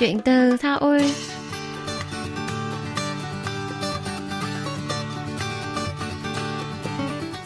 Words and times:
Chuyện 0.00 0.20
từ 0.20 0.56
Seoul 0.56 1.02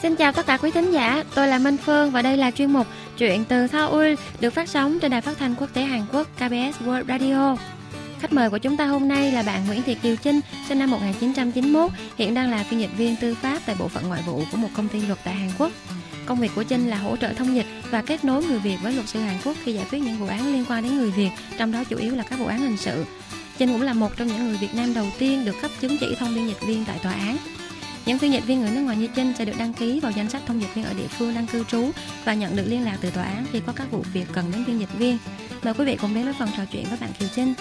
Xin 0.02 0.16
chào 0.16 0.32
tất 0.32 0.46
cả 0.46 0.56
quý 0.56 0.70
thính 0.70 0.92
giả, 0.92 1.24
tôi 1.34 1.48
là 1.48 1.58
Minh 1.58 1.76
Phương 1.76 2.10
và 2.10 2.22
đây 2.22 2.36
là 2.36 2.50
chuyên 2.50 2.72
mục 2.72 2.86
Chuyện 3.18 3.44
từ 3.44 3.66
Seoul 3.66 4.14
được 4.40 4.50
phát 4.50 4.68
sóng 4.68 4.98
trên 5.00 5.10
đài 5.10 5.20
phát 5.20 5.38
thanh 5.38 5.54
quốc 5.54 5.70
tế 5.74 5.82
Hàn 5.82 6.02
Quốc 6.12 6.26
KBS 6.36 6.82
World 6.86 7.04
Radio. 7.08 7.56
Khách 8.24 8.32
mời 8.32 8.50
của 8.50 8.58
chúng 8.58 8.76
ta 8.76 8.86
hôm 8.86 9.08
nay 9.08 9.32
là 9.32 9.42
bạn 9.42 9.66
Nguyễn 9.66 9.82
Thị 9.82 9.94
Kiều 9.94 10.16
Trinh, 10.16 10.40
sinh 10.68 10.78
năm 10.78 10.90
1991, 10.90 11.90
hiện 12.18 12.34
đang 12.34 12.50
là 12.50 12.62
phiên 12.62 12.80
dịch 12.80 12.90
viên 12.96 13.16
tư 13.16 13.34
pháp 13.34 13.58
tại 13.66 13.76
bộ 13.78 13.88
phận 13.88 14.08
ngoại 14.08 14.22
vụ 14.26 14.42
của 14.52 14.56
một 14.56 14.68
công 14.76 14.88
ty 14.88 15.00
luật 15.00 15.18
tại 15.24 15.34
Hàn 15.34 15.50
Quốc. 15.58 15.72
Công 16.26 16.40
việc 16.40 16.50
của 16.54 16.62
Trinh 16.62 16.88
là 16.88 16.96
hỗ 16.96 17.16
trợ 17.16 17.32
thông 17.32 17.56
dịch 17.56 17.66
và 17.90 18.02
kết 18.02 18.24
nối 18.24 18.44
người 18.44 18.58
Việt 18.58 18.76
với 18.82 18.92
luật 18.92 19.08
sư 19.08 19.20
Hàn 19.20 19.36
Quốc 19.44 19.56
khi 19.64 19.72
giải 19.72 19.86
quyết 19.90 19.98
những 19.98 20.16
vụ 20.16 20.26
án 20.26 20.52
liên 20.52 20.64
quan 20.68 20.82
đến 20.82 20.98
người 20.98 21.10
Việt, 21.10 21.30
trong 21.58 21.72
đó 21.72 21.84
chủ 21.84 21.96
yếu 21.96 22.14
là 22.14 22.22
các 22.22 22.38
vụ 22.38 22.46
án 22.46 22.60
hình 22.60 22.76
sự. 22.76 23.04
Trinh 23.58 23.72
cũng 23.72 23.82
là 23.82 23.92
một 23.92 24.16
trong 24.16 24.28
những 24.28 24.44
người 24.44 24.56
Việt 24.56 24.74
Nam 24.74 24.94
đầu 24.94 25.06
tiên 25.18 25.44
được 25.44 25.54
cấp 25.62 25.70
chứng 25.80 25.96
chỉ 26.00 26.14
thông 26.18 26.34
biên 26.34 26.46
dịch 26.46 26.66
viên 26.66 26.84
tại 26.84 26.98
tòa 27.02 27.12
án. 27.12 27.36
Những 28.06 28.18
phiên 28.18 28.32
dịch 28.32 28.46
viên 28.46 28.60
người 28.60 28.70
nước 28.70 28.80
ngoài 28.80 28.96
như 28.96 29.08
Trinh 29.14 29.32
sẽ 29.38 29.44
được 29.44 29.58
đăng 29.58 29.72
ký 29.72 30.00
vào 30.00 30.12
danh 30.12 30.30
sách 30.30 30.42
thông 30.46 30.60
dịch 30.60 30.74
viên 30.74 30.84
ở 30.84 30.94
địa 30.94 31.08
phương 31.18 31.34
đang 31.34 31.46
cư 31.46 31.64
trú 31.64 31.90
và 32.24 32.34
nhận 32.34 32.56
được 32.56 32.64
liên 32.66 32.84
lạc 32.84 32.98
từ 33.00 33.10
tòa 33.10 33.24
án 33.24 33.46
khi 33.52 33.60
có 33.66 33.72
các 33.76 33.90
vụ 33.90 34.04
việc 34.12 34.26
cần 34.32 34.44
đến 34.52 34.64
phiên 34.64 34.80
dịch 34.80 34.98
viên. 34.98 35.18
Mời 35.62 35.74
quý 35.74 35.84
vị 35.84 35.96
cùng 36.00 36.14
đến 36.14 36.24
với 36.24 36.34
phần 36.38 36.48
trò 36.56 36.62
chuyện 36.72 36.84
với 36.84 36.98
bạn 37.00 37.10
Kiều 37.18 37.28
Trinh. 37.34 37.54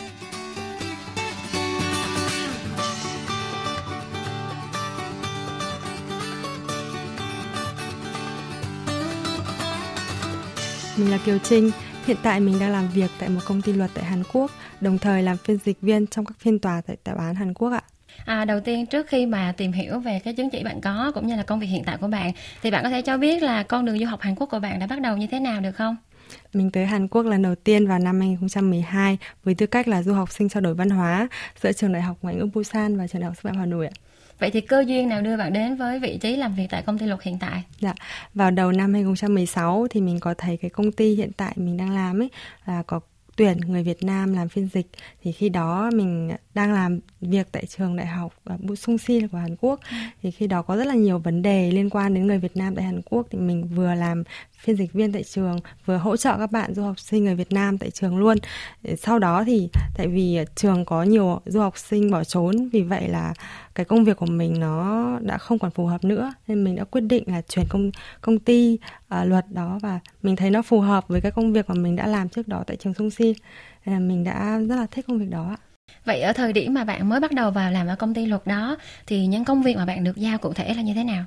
Mình 11.03 11.12
là 11.12 11.17
Kiều 11.25 11.38
Trinh, 11.38 11.71
hiện 12.05 12.17
tại 12.23 12.39
mình 12.39 12.59
đang 12.59 12.72
làm 12.72 12.88
việc 12.94 13.11
tại 13.19 13.30
một 13.30 13.39
công 13.45 13.61
ty 13.61 13.73
luật 13.73 13.91
tại 13.94 14.03
Hàn 14.03 14.23
Quốc, 14.33 14.52
đồng 14.81 14.97
thời 14.97 15.23
làm 15.23 15.38
phiên 15.38 15.58
dịch 15.66 15.81
viên 15.81 16.08
trong 16.08 16.25
các 16.25 16.39
phiên 16.39 16.59
tòa 16.59 16.81
tại 16.88 16.97
tòa 17.03 17.16
án 17.16 17.36
Hàn 17.36 17.53
Quốc 17.53 17.69
ạ. 17.69 17.81
À, 18.25 18.45
đầu 18.45 18.59
tiên 18.59 18.86
trước 18.86 19.08
khi 19.08 19.25
mà 19.25 19.53
tìm 19.58 19.72
hiểu 19.72 20.00
về 20.00 20.19
cái 20.23 20.33
chứng 20.33 20.50
chỉ 20.50 20.63
bạn 20.63 20.81
có 20.81 21.11
cũng 21.16 21.28
như 21.28 21.36
là 21.36 21.44
công 21.44 21.59
việc 21.59 21.67
hiện 21.67 21.83
tại 21.86 21.97
của 21.97 22.08
bạn 22.08 22.31
thì 22.61 22.72
bạn 22.72 22.83
có 22.83 22.89
thể 22.89 23.02
cho 23.02 23.17
biết 23.17 23.44
là 23.44 23.63
con 23.63 23.86
đường 23.86 24.00
du 24.00 24.05
học 24.05 24.22
Hàn 24.22 24.36
Quốc 24.36 24.47
của 24.52 24.59
bạn 24.59 24.80
đã 24.80 24.88
bắt 24.88 25.02
đầu 25.02 25.17
như 25.17 25.28
thế 25.28 25.39
nào 25.39 25.61
được 25.61 25.72
không? 25.72 25.95
Mình 26.53 26.72
tới 26.72 26.86
Hàn 26.86 27.08
Quốc 27.08 27.23
lần 27.23 27.41
đầu 27.41 27.56
tiên 27.56 27.88
vào 27.88 28.00
năm 28.00 28.19
2012 28.19 29.17
với 29.44 29.56
tư 29.56 29.66
cách 29.66 29.88
là 29.88 30.03
du 30.03 30.13
học 30.13 30.31
sinh 30.31 30.50
trao 30.50 30.61
đổi 30.61 30.73
văn 30.73 30.89
hóa 30.89 31.28
giữa 31.61 31.72
trường 31.72 31.94
đại 31.94 32.02
học 32.02 32.17
ngoại 32.22 32.35
ngữ 32.35 32.47
Busan 32.53 32.97
và 32.97 33.08
trường 33.08 33.22
đại 33.22 33.28
học 33.28 33.35
sư 33.35 33.41
phạm 33.44 33.58
Hà 33.58 33.66
Nội 33.66 33.88
ạ. 33.88 33.94
Vậy 34.39 34.52
thì 34.52 34.62
cơ 34.62 34.84
duyên 34.88 35.09
nào 35.09 35.22
đưa 35.22 35.38
bạn 35.38 35.53
đến 35.53 35.76
với 35.76 36.00
vị 36.00 36.17
trí 36.22 36.36
làm 36.36 36.56
việc 36.56 36.67
tại 36.70 36.81
công 36.81 36.98
ty 36.98 37.06
luật 37.06 37.23
hiện 37.23 37.38
tại? 37.39 37.64
Dạ, 37.80 37.94
vào 38.34 38.52
đầu 38.52 38.72
năm 38.72 38.94
2016 38.94 39.88
thì 39.90 40.02
mình 40.02 40.20
có 40.20 40.34
thấy 40.34 40.58
cái 40.58 40.70
công 40.70 40.92
ty 40.92 41.16
hiện 41.16 41.31
tại 41.38 41.53
mình 41.56 41.78
đang 41.78 41.92
làm 41.95 42.22
ấy 42.22 42.30
là 42.66 42.84
có 42.84 43.00
tuyển 43.36 43.58
người 43.58 43.84
Việt 43.84 44.03
Nam 44.03 44.34
làm 44.34 44.50
phiên 44.50 44.70
dịch 44.73 44.88
thì 45.23 45.31
khi 45.31 45.50
đó 45.50 45.90
mình 45.94 46.31
đang 46.53 46.73
làm 46.73 47.00
việc 47.22 47.48
tại 47.52 47.66
trường 47.66 47.95
đại 47.95 48.08
học 48.08 48.34
Busung 48.59 48.98
Si 48.98 49.22
của 49.31 49.38
Hàn 49.38 49.56
Quốc 49.56 49.80
ừ. 49.92 49.95
thì 50.22 50.31
khi 50.31 50.47
đó 50.47 50.62
có 50.62 50.75
rất 50.75 50.88
là 50.88 50.95
nhiều 50.95 51.20
vấn 51.20 51.42
đề 51.42 51.72
liên 51.72 51.90
quan 51.90 52.14
đến 52.14 52.28
người 52.28 52.38
Việt 52.38 52.58
Nam 52.58 52.75
tại 52.75 52.86
Hàn 52.86 53.02
Quốc 53.02 53.28
thì 53.30 53.40
mình 53.40 53.68
vừa 53.68 53.95
làm 53.95 54.23
phiên 54.64 54.75
dịch 54.75 54.94
viên 54.94 55.11
tại 55.11 55.23
trường 55.23 55.59
vừa 55.86 55.97
hỗ 55.97 56.17
trợ 56.17 56.38
các 56.38 56.52
bạn 56.52 56.73
du 56.73 56.83
học 56.83 57.00
sinh 57.00 57.25
người 57.25 57.36
Việt 57.36 57.52
Nam 57.52 57.78
tại 57.78 57.92
trường 57.92 58.17
luôn. 58.17 58.38
Ờ, 58.88 58.95
sau 58.95 59.19
đó 59.19 59.44
thì 59.45 59.69
tại 59.95 60.08
vì 60.08 60.36
ờ, 60.36 60.45
trường 60.56 60.86
có 60.86 61.03
nhiều 61.03 61.42
du 61.45 61.59
học 61.59 61.78
sinh 61.78 62.11
bỏ 62.11 62.23
trốn 62.23 62.69
vì 62.69 62.81
vậy 62.81 63.09
là 63.09 63.34
cái 63.75 63.86
công 63.86 64.03
việc 64.03 64.17
của 64.17 64.25
mình 64.25 64.59
nó 64.59 65.03
đã 65.22 65.38
không 65.38 65.59
còn 65.59 65.72
phù 65.72 65.86
hợp 65.86 66.03
nữa 66.03 66.34
nên 66.47 66.64
mình 66.64 66.75
đã 66.75 66.84
quyết 66.84 67.02
định 67.02 67.23
là 67.28 67.41
chuyển 67.41 67.66
công 67.69 67.91
công 68.22 68.39
ty 68.39 68.78
uh, 69.22 69.28
luật 69.28 69.45
đó 69.50 69.80
và 69.81 70.00
mình 70.22 70.36
thấy 70.36 70.50
nó 70.50 70.61
phù 70.61 70.80
hợp 70.80 71.08
với 71.08 71.22
cái 71.22 71.31
công 71.31 71.53
việc 71.53 71.69
mà 71.69 71.75
mình 71.75 71.95
đã 71.95 72.08
làm 72.08 72.30
trước 72.30 72.47
đó 72.47 72.64
tại 72.67 72.78
trường 72.78 72.94
Sung 72.94 73.09
Si. 73.09 73.36
Nên 73.86 73.95
là 73.95 74.00
mình 74.00 74.23
đã 74.23 74.59
rất 74.69 74.75
là 74.75 74.86
thích 74.91 75.06
công 75.08 75.19
việc 75.19 75.30
đó 75.30 75.56
Vậy 76.06 76.22
ở 76.22 76.34
thời 76.34 76.53
điểm 76.53 76.74
mà 76.74 76.84
bạn 76.84 77.09
mới 77.09 77.19
bắt 77.19 77.31
đầu 77.31 77.51
vào 77.51 77.72
làm 77.72 77.88
ở 77.88 77.95
công 77.95 78.13
ty 78.13 78.25
luật 78.25 78.47
đó 78.47 78.78
thì 79.07 79.28
những 79.28 79.45
công 79.45 79.63
việc 79.63 79.78
mà 79.78 79.85
bạn 79.85 80.03
được 80.03 80.18
giao 80.18 80.38
cụ 80.38 80.53
thể 80.53 80.74
là 80.74 80.81
như 80.81 80.94
thế 80.94 81.03
nào? 81.03 81.25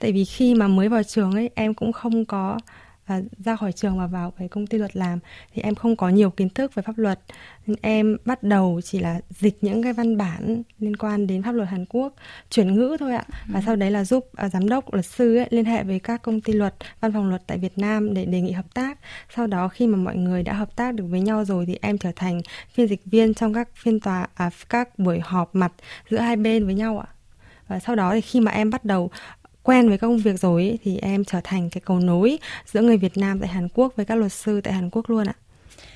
Tại 0.00 0.12
vì 0.12 0.24
khi 0.24 0.54
mà 0.54 0.68
mới 0.68 0.88
vào 0.88 1.02
trường 1.02 1.32
ấy 1.32 1.50
em 1.54 1.74
cũng 1.74 1.92
không 1.92 2.24
có 2.24 2.58
và 3.06 3.20
ra 3.44 3.56
khỏi 3.56 3.72
trường 3.72 3.98
và 3.98 4.06
vào 4.06 4.30
cái 4.30 4.48
công 4.48 4.66
ty 4.66 4.78
luật 4.78 4.96
làm 4.96 5.18
thì 5.54 5.62
em 5.62 5.74
không 5.74 5.96
có 5.96 6.08
nhiều 6.08 6.30
kiến 6.30 6.48
thức 6.48 6.74
về 6.74 6.82
pháp 6.82 6.98
luật. 6.98 7.20
Nên 7.66 7.76
em 7.82 8.16
bắt 8.24 8.42
đầu 8.42 8.80
chỉ 8.84 8.98
là 8.98 9.20
dịch 9.30 9.58
những 9.60 9.82
cái 9.82 9.92
văn 9.92 10.16
bản 10.16 10.62
liên 10.78 10.96
quan 10.96 11.26
đến 11.26 11.42
pháp 11.42 11.52
luật 11.52 11.68
Hàn 11.68 11.84
Quốc 11.86 12.14
chuyển 12.50 12.74
ngữ 12.74 12.96
thôi 13.00 13.14
ạ. 13.14 13.24
Và 13.46 13.62
sau 13.66 13.76
đấy 13.76 13.90
là 13.90 14.04
giúp 14.04 14.30
uh, 14.46 14.52
giám 14.52 14.68
đốc 14.68 14.94
luật 14.94 15.06
sư 15.06 15.36
ấy, 15.36 15.48
liên 15.50 15.64
hệ 15.64 15.84
với 15.84 15.98
các 15.98 16.22
công 16.22 16.40
ty 16.40 16.52
luật 16.52 16.74
văn 17.00 17.12
phòng 17.12 17.28
luật 17.28 17.42
tại 17.46 17.58
Việt 17.58 17.78
Nam 17.78 18.14
để 18.14 18.24
đề 18.24 18.40
nghị 18.40 18.52
hợp 18.52 18.74
tác. 18.74 18.98
Sau 19.36 19.46
đó 19.46 19.68
khi 19.68 19.86
mà 19.86 19.96
mọi 19.96 20.16
người 20.16 20.42
đã 20.42 20.52
hợp 20.52 20.76
tác 20.76 20.94
được 20.94 21.04
với 21.08 21.20
nhau 21.20 21.44
rồi 21.44 21.66
thì 21.66 21.78
em 21.82 21.98
trở 21.98 22.12
thành 22.16 22.40
phiên 22.72 22.88
dịch 22.88 23.04
viên 23.04 23.34
trong 23.34 23.54
các 23.54 23.68
phiên 23.74 24.00
tòa 24.00 24.26
à, 24.34 24.50
các 24.68 24.98
buổi 24.98 25.20
họp 25.20 25.54
mặt 25.54 25.72
giữa 26.10 26.18
hai 26.18 26.36
bên 26.36 26.64
với 26.66 26.74
nhau 26.74 26.98
ạ. 26.98 27.08
Và 27.68 27.78
sau 27.78 27.96
đó 27.96 28.14
thì 28.14 28.20
khi 28.20 28.40
mà 28.40 28.52
em 28.52 28.70
bắt 28.70 28.84
đầu 28.84 29.10
quen 29.66 29.88
với 29.88 29.98
công 29.98 30.18
việc 30.18 30.40
rồi 30.40 30.78
thì 30.82 30.98
em 30.98 31.24
trở 31.24 31.40
thành 31.44 31.70
cái 31.70 31.80
cầu 31.80 32.00
nối 32.00 32.38
giữa 32.66 32.82
người 32.82 32.96
Việt 32.96 33.16
Nam 33.18 33.40
tại 33.40 33.48
Hàn 33.48 33.68
Quốc 33.74 33.92
với 33.96 34.06
các 34.06 34.14
luật 34.14 34.32
sư 34.32 34.60
tại 34.60 34.72
Hàn 34.72 34.90
Quốc 34.90 35.10
luôn 35.10 35.26
ạ. 35.26 35.34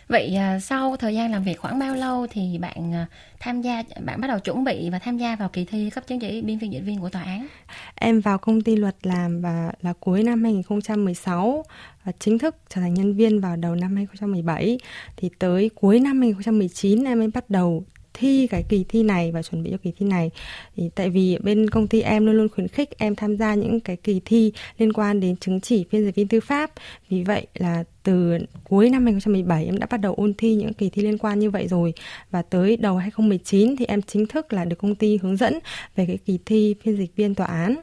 Vậy 0.09 0.37
à, 0.37 0.61
sau 0.61 0.97
thời 0.97 1.15
gian 1.15 1.33
làm 1.33 1.45
việc 1.45 1.61
khoảng 1.61 1.79
bao 1.79 1.95
lâu 1.95 2.27
thì 2.31 2.59
bạn 2.59 2.95
à, 2.95 3.07
tham 3.41 3.63
gia 3.63 3.83
bạn 4.05 4.21
bắt 4.21 4.29
đầu 4.29 4.39
chuẩn 4.39 4.65
bị 4.65 4.91
và 4.91 4.99
tham 4.99 5.19
gia 5.19 5.37
vào 5.37 5.49
kỳ 5.49 5.65
thi 5.65 5.91
cấp 5.91 6.07
chứng 6.07 6.21
chỉ 6.21 6.43
biên 6.43 6.59
phiên 6.61 6.73
dịch 6.73 6.83
viên 6.85 7.01
của 7.01 7.09
tòa 7.09 7.23
án? 7.23 7.47
Em 7.95 8.21
vào 8.21 8.39
công 8.39 8.61
ty 8.61 8.77
luật 8.77 8.97
làm 9.03 9.41
và 9.41 9.73
là 9.83 9.93
cuối 10.01 10.23
năm 10.23 10.45
2016 10.45 11.65
và 12.05 12.13
chính 12.19 12.39
thức 12.39 12.57
trở 12.69 12.81
thành 12.81 12.95
nhân 12.95 13.15
viên 13.15 13.41
vào 13.41 13.57
đầu 13.57 13.75
năm 13.75 13.97
2017 13.97 14.79
thì 15.17 15.31
tới 15.39 15.71
cuối 15.75 16.01
năm 16.01 16.21
2019 16.21 17.05
em 17.05 17.19
mới 17.19 17.29
bắt 17.29 17.51
đầu 17.51 17.85
thi, 18.15 18.47
cái 18.47 18.65
kỳ 18.69 18.85
thi 18.89 19.03
này 19.03 19.33
và 19.33 19.43
chuẩn 19.43 19.63
bị 19.63 19.71
cho 19.71 19.77
kỳ 19.83 19.93
thi 19.99 20.07
này. 20.07 20.31
Thì 20.77 20.91
tại 20.95 21.11
vì 21.11 21.39
bên 21.43 21.71
công 21.71 21.87
ty 21.87 22.01
em 22.01 22.27
luôn 22.27 22.35
luôn 22.35 22.49
khuyến 22.49 22.69
khích 22.69 22.99
em 22.99 23.15
tham 23.15 23.37
gia 23.37 23.55
những 23.55 23.81
cái 23.81 23.97
kỳ 23.97 24.21
thi 24.25 24.53
liên 24.79 24.93
quan 24.93 25.21
đến 25.21 25.37
chứng 25.37 25.61
chỉ 25.61 25.85
phiên 25.91 26.05
dịch 26.05 26.15
viên 26.15 26.29
tư 26.29 26.41
pháp. 26.41 26.71
Vì 27.09 27.23
vậy 27.23 27.47
là 27.55 27.85
từ 28.03 28.39
cuối 28.65 28.91
năm 28.91 29.05
2017 29.05 29.65
em 29.65 29.79
đã 29.79 29.87
bắt 29.91 30.01
đầu 30.01 30.15
ôn 30.15 30.35
thi 30.35 30.55
những 30.55 30.73
kỳ 30.73 30.91
thi 30.91 31.03
liên 31.03 31.19
quan 31.19 31.39
như 31.39 31.51
vậy 31.51 31.69
rồi. 31.69 31.95
Và 32.31 32.43
tới 32.43 32.77
đầu 32.77 32.97
2019 32.97 33.77
thì 33.77 33.85
em 33.85 34.03
chính 34.03 34.27
thức 34.27 34.53
là 34.53 34.65
được 34.65 34.77
công 34.79 34.95
ty 34.95 35.19
hướng 35.23 35.37
dẫn 35.37 35.59
về 35.97 36.07
cái 36.07 36.19
kỳ 36.27 36.39
thi 36.47 36.75
phiên 36.83 36.97
dịch 36.97 37.17
viên 37.17 37.35
tòa 37.35 37.47
án. 37.47 37.77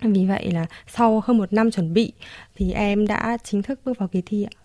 Vì 0.00 0.26
vậy 0.26 0.50
là 0.52 0.66
sau 0.88 1.22
hơn 1.24 1.38
một 1.38 1.52
năm 1.52 1.70
chuẩn 1.70 1.92
bị 1.92 2.12
thì 2.56 2.72
em 2.72 3.06
đã 3.06 3.38
chính 3.44 3.62
thức 3.62 3.80
bước 3.84 3.98
vào 3.98 4.08
kỳ 4.08 4.22
thi 4.26 4.42
ạ. 4.42 4.61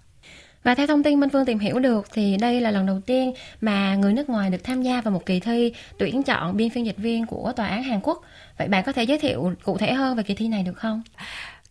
Và 0.64 0.76
theo 0.76 0.88
thông 0.88 1.04
tin 1.04 1.20
Minh 1.20 1.30
Phương 1.30 1.46
tìm 1.46 1.60
hiểu 1.60 1.80
được 1.80 2.08
thì 2.14 2.38
đây 2.38 2.62
là 2.62 2.72
lần 2.72 2.86
đầu 2.86 3.00
tiên 3.06 3.34
mà 3.62 3.96
người 3.96 4.14
nước 4.14 4.30
ngoài 4.30 4.50
được 4.50 4.64
tham 4.64 4.82
gia 4.82 5.02
vào 5.02 5.14
một 5.14 5.26
kỳ 5.26 5.40
thi 5.40 5.74
tuyển 6.00 6.24
chọn 6.24 6.58
biên 6.58 6.70
phiên 6.70 6.86
dịch 6.86 6.98
viên 6.98 7.26
của 7.26 7.54
tòa 7.56 7.68
án 7.68 7.84
Hàn 7.84 8.00
Quốc. 8.04 8.22
Vậy 8.58 8.68
bạn 8.68 8.84
có 8.86 8.92
thể 8.92 9.04
giới 9.04 9.20
thiệu 9.20 9.52
cụ 9.64 9.78
thể 9.78 9.94
hơn 9.94 10.18
về 10.18 10.24
kỳ 10.24 10.34
thi 10.34 10.48
này 10.48 10.64
được 10.64 10.78
không? 10.78 11.02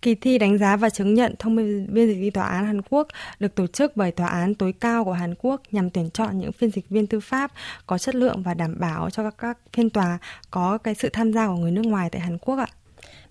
Kỳ 0.02 0.14
thi 0.14 0.38
đánh 0.38 0.58
giá 0.58 0.76
và 0.76 0.90
chứng 0.90 1.14
nhận 1.14 1.34
thông 1.38 1.56
biên 1.92 2.06
dịch 2.06 2.20
viên 2.20 2.32
tòa 2.32 2.46
án 2.46 2.66
Hàn 2.66 2.82
Quốc 2.90 3.08
được 3.40 3.54
tổ 3.54 3.66
chức 3.66 3.96
bởi 3.96 4.10
tòa 4.10 4.28
án 4.28 4.54
tối 4.54 4.72
cao 4.80 5.04
của 5.04 5.12
Hàn 5.12 5.34
Quốc 5.38 5.62
nhằm 5.70 5.90
tuyển 5.90 6.10
chọn 6.10 6.38
những 6.38 6.52
phiên 6.52 6.70
dịch 6.70 6.88
viên 6.88 7.06
tư 7.06 7.20
pháp 7.20 7.52
có 7.86 7.98
chất 7.98 8.14
lượng 8.14 8.42
và 8.42 8.54
đảm 8.54 8.80
bảo 8.80 9.10
cho 9.10 9.22
các, 9.22 9.34
các 9.38 9.58
phiên 9.72 9.90
tòa 9.90 10.18
có 10.50 10.78
cái 10.78 10.94
sự 10.94 11.08
tham 11.08 11.32
gia 11.32 11.46
của 11.46 11.54
người 11.54 11.70
nước 11.70 11.86
ngoài 11.86 12.08
tại 12.12 12.20
Hàn 12.20 12.38
Quốc 12.38 12.58
ạ. 12.58 12.66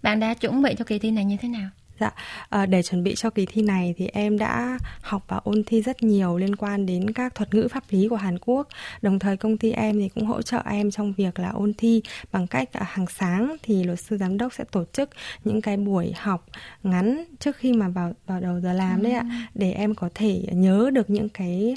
Bạn 0.01 0.19
đã 0.19 0.33
chuẩn 0.33 0.61
bị 0.61 0.75
cho 0.77 0.85
kỳ 0.85 0.99
thi 0.99 1.11
này 1.11 1.25
như 1.25 1.37
thế 1.41 1.49
nào? 1.49 1.69
Dạ, 1.99 2.11
à, 2.49 2.65
để 2.65 2.83
chuẩn 2.83 3.03
bị 3.03 3.15
cho 3.15 3.29
kỳ 3.29 3.45
thi 3.45 3.61
này 3.61 3.93
thì 3.97 4.07
em 4.07 4.37
đã 4.37 4.79
học 5.01 5.23
và 5.27 5.37
ôn 5.37 5.63
thi 5.65 5.81
rất 5.81 6.03
nhiều 6.03 6.37
liên 6.37 6.55
quan 6.55 6.85
đến 6.85 7.13
các 7.13 7.35
thuật 7.35 7.53
ngữ 7.53 7.67
pháp 7.67 7.83
lý 7.89 8.07
của 8.07 8.15
Hàn 8.15 8.39
Quốc. 8.39 8.67
Đồng 9.01 9.19
thời 9.19 9.37
công 9.37 9.57
ty 9.57 9.71
em 9.71 9.99
thì 9.99 10.09
cũng 10.09 10.25
hỗ 10.25 10.41
trợ 10.41 10.61
em 10.65 10.91
trong 10.91 11.13
việc 11.13 11.39
là 11.39 11.49
ôn 11.49 11.73
thi 11.77 12.01
bằng 12.31 12.47
cách 12.47 12.69
hàng 12.73 13.05
sáng 13.07 13.55
thì 13.63 13.83
luật 13.83 13.99
sư 13.99 14.17
giám 14.17 14.37
đốc 14.37 14.53
sẽ 14.53 14.63
tổ 14.71 14.83
chức 14.93 15.09
những 15.43 15.61
cái 15.61 15.77
buổi 15.77 16.13
học 16.17 16.45
ngắn 16.83 17.23
trước 17.39 17.57
khi 17.57 17.73
mà 17.73 17.89
vào 17.89 18.13
vào 18.27 18.39
đầu 18.39 18.59
giờ 18.59 18.73
làm 18.73 19.03
đấy 19.03 19.11
ạ, 19.11 19.25
ừ. 19.29 19.35
để 19.55 19.71
em 19.71 19.95
có 19.95 20.09
thể 20.15 20.43
nhớ 20.51 20.89
được 20.93 21.09
những 21.09 21.29
cái 21.29 21.75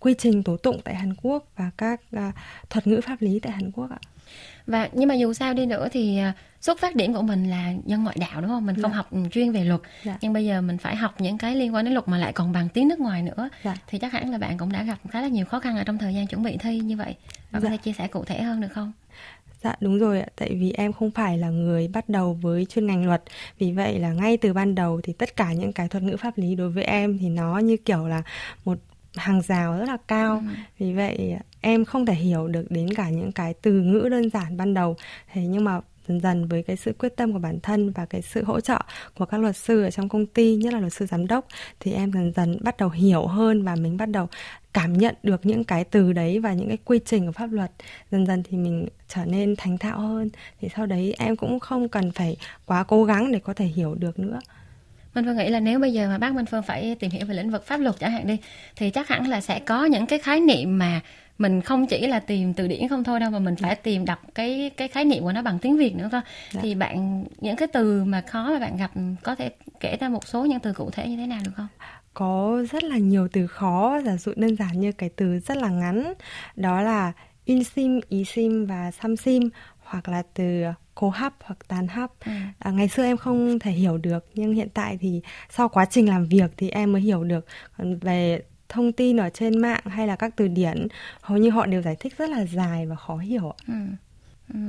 quy 0.00 0.14
trình 0.18 0.42
tố 0.42 0.56
tụng 0.56 0.80
tại 0.84 0.94
Hàn 0.94 1.14
Quốc 1.22 1.44
và 1.56 1.70
các 1.78 2.00
uh, 2.16 2.34
thuật 2.70 2.86
ngữ 2.86 3.00
pháp 3.00 3.22
lý 3.22 3.40
tại 3.40 3.52
Hàn 3.52 3.70
Quốc 3.70 3.90
ạ 3.90 3.98
và 4.66 4.88
nhưng 4.92 5.08
mà 5.08 5.14
dù 5.14 5.32
sao 5.32 5.54
đi 5.54 5.66
nữa 5.66 5.88
thì 5.92 6.18
à, 6.18 6.32
xuất 6.60 6.78
phát 6.78 6.94
điểm 6.94 7.14
của 7.14 7.22
mình 7.22 7.50
là 7.50 7.72
nhân 7.84 8.04
ngoại 8.04 8.16
đạo 8.20 8.40
đúng 8.40 8.50
không 8.50 8.66
mình 8.66 8.82
không 8.82 8.90
dạ. 8.90 8.96
học 8.96 9.10
chuyên 9.32 9.52
về 9.52 9.64
luật 9.64 9.80
dạ. 10.04 10.18
nhưng 10.20 10.32
bây 10.32 10.44
giờ 10.44 10.60
mình 10.60 10.78
phải 10.78 10.96
học 10.96 11.20
những 11.20 11.38
cái 11.38 11.54
liên 11.56 11.74
quan 11.74 11.84
đến 11.84 11.94
luật 11.94 12.08
mà 12.08 12.18
lại 12.18 12.32
còn 12.32 12.52
bằng 12.52 12.68
tiếng 12.68 12.88
nước 12.88 13.00
ngoài 13.00 13.22
nữa 13.22 13.48
dạ. 13.64 13.74
thì 13.86 13.98
chắc 13.98 14.12
hẳn 14.12 14.30
là 14.30 14.38
bạn 14.38 14.58
cũng 14.58 14.72
đã 14.72 14.82
gặp 14.82 14.98
khá 15.10 15.20
là 15.20 15.28
nhiều 15.28 15.46
khó 15.46 15.60
khăn 15.60 15.76
ở 15.76 15.84
trong 15.84 15.98
thời 15.98 16.14
gian 16.14 16.26
chuẩn 16.26 16.42
bị 16.42 16.56
thi 16.56 16.78
như 16.78 16.96
vậy 16.96 17.14
bạn 17.52 17.62
dạ. 17.62 17.68
có 17.68 17.68
thể 17.68 17.76
chia 17.76 17.92
sẻ 17.92 18.08
cụ 18.08 18.24
thể 18.24 18.42
hơn 18.42 18.60
được 18.60 18.72
không 18.72 18.92
Dạ 19.62 19.76
đúng 19.80 19.98
rồi 19.98 20.20
ạ, 20.20 20.26
tại 20.36 20.54
vì 20.54 20.72
em 20.72 20.92
không 20.92 21.10
phải 21.10 21.38
là 21.38 21.50
người 21.50 21.88
bắt 21.88 22.08
đầu 22.08 22.38
với 22.42 22.64
chuyên 22.64 22.86
ngành 22.86 23.06
luật 23.06 23.22
Vì 23.58 23.72
vậy 23.72 23.98
là 23.98 24.12
ngay 24.12 24.36
từ 24.36 24.52
ban 24.52 24.74
đầu 24.74 25.00
thì 25.02 25.12
tất 25.12 25.36
cả 25.36 25.52
những 25.52 25.72
cái 25.72 25.88
thuật 25.88 26.02
ngữ 26.02 26.16
pháp 26.16 26.38
lý 26.38 26.54
đối 26.54 26.70
với 26.70 26.84
em 26.84 27.18
thì 27.18 27.28
nó 27.28 27.58
như 27.58 27.76
kiểu 27.76 28.06
là 28.06 28.22
một 28.64 28.78
hàng 29.16 29.42
rào 29.42 29.78
rất 29.78 29.84
là 29.84 29.96
cao. 30.08 30.34
Ừ. 30.34 30.54
vì 30.78 30.92
vậy 30.92 31.36
em 31.60 31.84
không 31.84 32.06
thể 32.06 32.14
hiểu 32.14 32.48
được 32.48 32.70
đến 32.70 32.94
cả 32.94 33.10
những 33.10 33.32
cái 33.32 33.54
từ 33.54 33.72
ngữ 33.72 34.08
đơn 34.10 34.30
giản 34.30 34.56
ban 34.56 34.74
đầu. 34.74 34.96
Thế 35.32 35.42
nhưng 35.42 35.64
mà 35.64 35.80
dần 36.08 36.20
dần 36.20 36.48
với 36.48 36.62
cái 36.62 36.76
sự 36.76 36.92
quyết 36.98 37.16
tâm 37.16 37.32
của 37.32 37.38
bản 37.38 37.60
thân 37.60 37.90
và 37.90 38.06
cái 38.06 38.22
sự 38.22 38.44
hỗ 38.44 38.60
trợ 38.60 38.80
của 39.18 39.24
các 39.24 39.40
luật 39.40 39.56
sư 39.56 39.82
ở 39.82 39.90
trong 39.90 40.08
công 40.08 40.26
ty 40.26 40.56
nhất 40.56 40.72
là 40.72 40.80
luật 40.80 40.92
sư 40.92 41.06
giám 41.06 41.26
đốc 41.26 41.46
thì 41.80 41.92
em 41.92 42.12
dần 42.12 42.32
dần 42.36 42.58
bắt 42.60 42.76
đầu 42.76 42.88
hiểu 42.88 43.26
hơn 43.26 43.62
và 43.62 43.76
mình 43.76 43.96
bắt 43.96 44.06
đầu 44.06 44.28
cảm 44.72 44.92
nhận 44.92 45.14
được 45.22 45.46
những 45.46 45.64
cái 45.64 45.84
từ 45.84 46.12
đấy 46.12 46.38
và 46.38 46.52
những 46.52 46.68
cái 46.68 46.78
quy 46.84 47.00
trình 47.04 47.26
của 47.26 47.32
pháp 47.32 47.52
luật. 47.52 47.72
Dần 48.10 48.26
dần 48.26 48.42
thì 48.42 48.56
mình 48.56 48.88
trở 49.08 49.24
nên 49.24 49.54
thành 49.56 49.78
thạo 49.78 50.00
hơn. 50.00 50.30
Thì 50.60 50.68
sau 50.76 50.86
đấy 50.86 51.14
em 51.18 51.36
cũng 51.36 51.60
không 51.60 51.88
cần 51.88 52.12
phải 52.12 52.36
quá 52.66 52.84
cố 52.84 53.04
gắng 53.04 53.32
để 53.32 53.38
có 53.38 53.54
thể 53.54 53.64
hiểu 53.64 53.94
được 53.94 54.18
nữa 54.18 54.38
Minh 55.16 55.24
Phương 55.24 55.36
nghĩ 55.36 55.48
là 55.48 55.60
nếu 55.60 55.78
bây 55.78 55.92
giờ 55.92 56.08
mà 56.08 56.18
bác 56.18 56.34
Minh 56.34 56.46
Phương 56.46 56.62
phải 56.62 56.96
tìm 57.00 57.10
hiểu 57.10 57.26
về 57.26 57.34
lĩnh 57.34 57.50
vực 57.50 57.66
pháp 57.66 57.80
luật 57.80 57.96
chẳng 57.98 58.12
hạn 58.12 58.26
đi 58.26 58.36
thì 58.76 58.90
chắc 58.90 59.08
hẳn 59.08 59.28
là 59.28 59.40
sẽ 59.40 59.58
có 59.58 59.84
những 59.84 60.06
cái 60.06 60.18
khái 60.18 60.40
niệm 60.40 60.78
mà 60.78 61.00
mình 61.38 61.60
không 61.60 61.86
chỉ 61.86 62.06
là 62.06 62.20
tìm 62.20 62.54
từ 62.54 62.68
điển 62.68 62.88
không 62.88 63.04
thôi 63.04 63.20
đâu 63.20 63.30
mà 63.30 63.38
mình 63.38 63.56
phải 63.56 63.74
tìm 63.74 64.04
đọc 64.04 64.18
cái 64.34 64.70
cái 64.76 64.88
khái 64.88 65.04
niệm 65.04 65.22
của 65.22 65.32
nó 65.32 65.42
bằng 65.42 65.58
tiếng 65.58 65.76
Việt 65.76 65.96
nữa 65.96 66.08
cơ. 66.12 66.20
Dạ. 66.52 66.60
Thì 66.62 66.74
bạn 66.74 67.24
những 67.40 67.56
cái 67.56 67.68
từ 67.68 68.04
mà 68.04 68.20
khó 68.20 68.50
mà 68.50 68.58
bạn 68.58 68.76
gặp 68.76 68.90
có 69.22 69.34
thể 69.34 69.50
kể 69.80 69.96
ra 70.00 70.08
một 70.08 70.26
số 70.26 70.44
những 70.44 70.60
từ 70.60 70.72
cụ 70.72 70.90
thể 70.90 71.08
như 71.08 71.16
thế 71.16 71.26
nào 71.26 71.40
được 71.44 71.52
không? 71.56 71.68
Có 72.14 72.62
rất 72.72 72.84
là 72.84 72.96
nhiều 72.96 73.28
từ 73.32 73.46
khó, 73.46 74.00
giả 74.04 74.16
dụ 74.16 74.32
đơn 74.36 74.56
giản 74.56 74.80
như 74.80 74.92
cái 74.92 75.10
từ 75.16 75.38
rất 75.38 75.56
là 75.56 75.68
ngắn 75.68 76.12
đó 76.56 76.82
là 76.82 77.12
in 77.44 77.64
sim, 77.64 78.00
ý 78.08 78.24
sim 78.24 78.66
và 78.66 78.90
sam 78.90 79.16
sim 79.16 79.50
hoặc 79.86 80.08
là 80.08 80.22
từ 80.34 80.64
cố 80.94 81.10
hấp 81.10 81.32
hoặc 81.44 81.58
tàn 81.68 81.88
hấp 81.88 82.10
ừ. 82.24 82.32
à, 82.58 82.70
ngày 82.70 82.88
xưa 82.88 83.04
em 83.04 83.16
không 83.16 83.58
thể 83.58 83.70
hiểu 83.70 83.98
được 83.98 84.26
nhưng 84.34 84.54
hiện 84.54 84.68
tại 84.74 84.98
thì 85.00 85.20
sau 85.50 85.68
quá 85.68 85.84
trình 85.84 86.08
làm 86.08 86.26
việc 86.26 86.50
thì 86.56 86.68
em 86.70 86.92
mới 86.92 87.02
hiểu 87.02 87.24
được 87.24 87.46
còn 87.78 87.98
về 87.98 88.42
thông 88.68 88.92
tin 88.92 89.16
ở 89.16 89.30
trên 89.30 89.58
mạng 89.58 89.80
hay 89.84 90.06
là 90.06 90.16
các 90.16 90.36
từ 90.36 90.48
điển 90.48 90.88
hầu 91.20 91.38
như 91.38 91.50
họ 91.50 91.66
đều 91.66 91.82
giải 91.82 91.96
thích 92.00 92.18
rất 92.18 92.30
là 92.30 92.44
dài 92.46 92.86
và 92.86 92.96
khó 92.96 93.16
hiểu 93.16 93.52
ừ. 93.68 93.74
Ừ. 94.54 94.60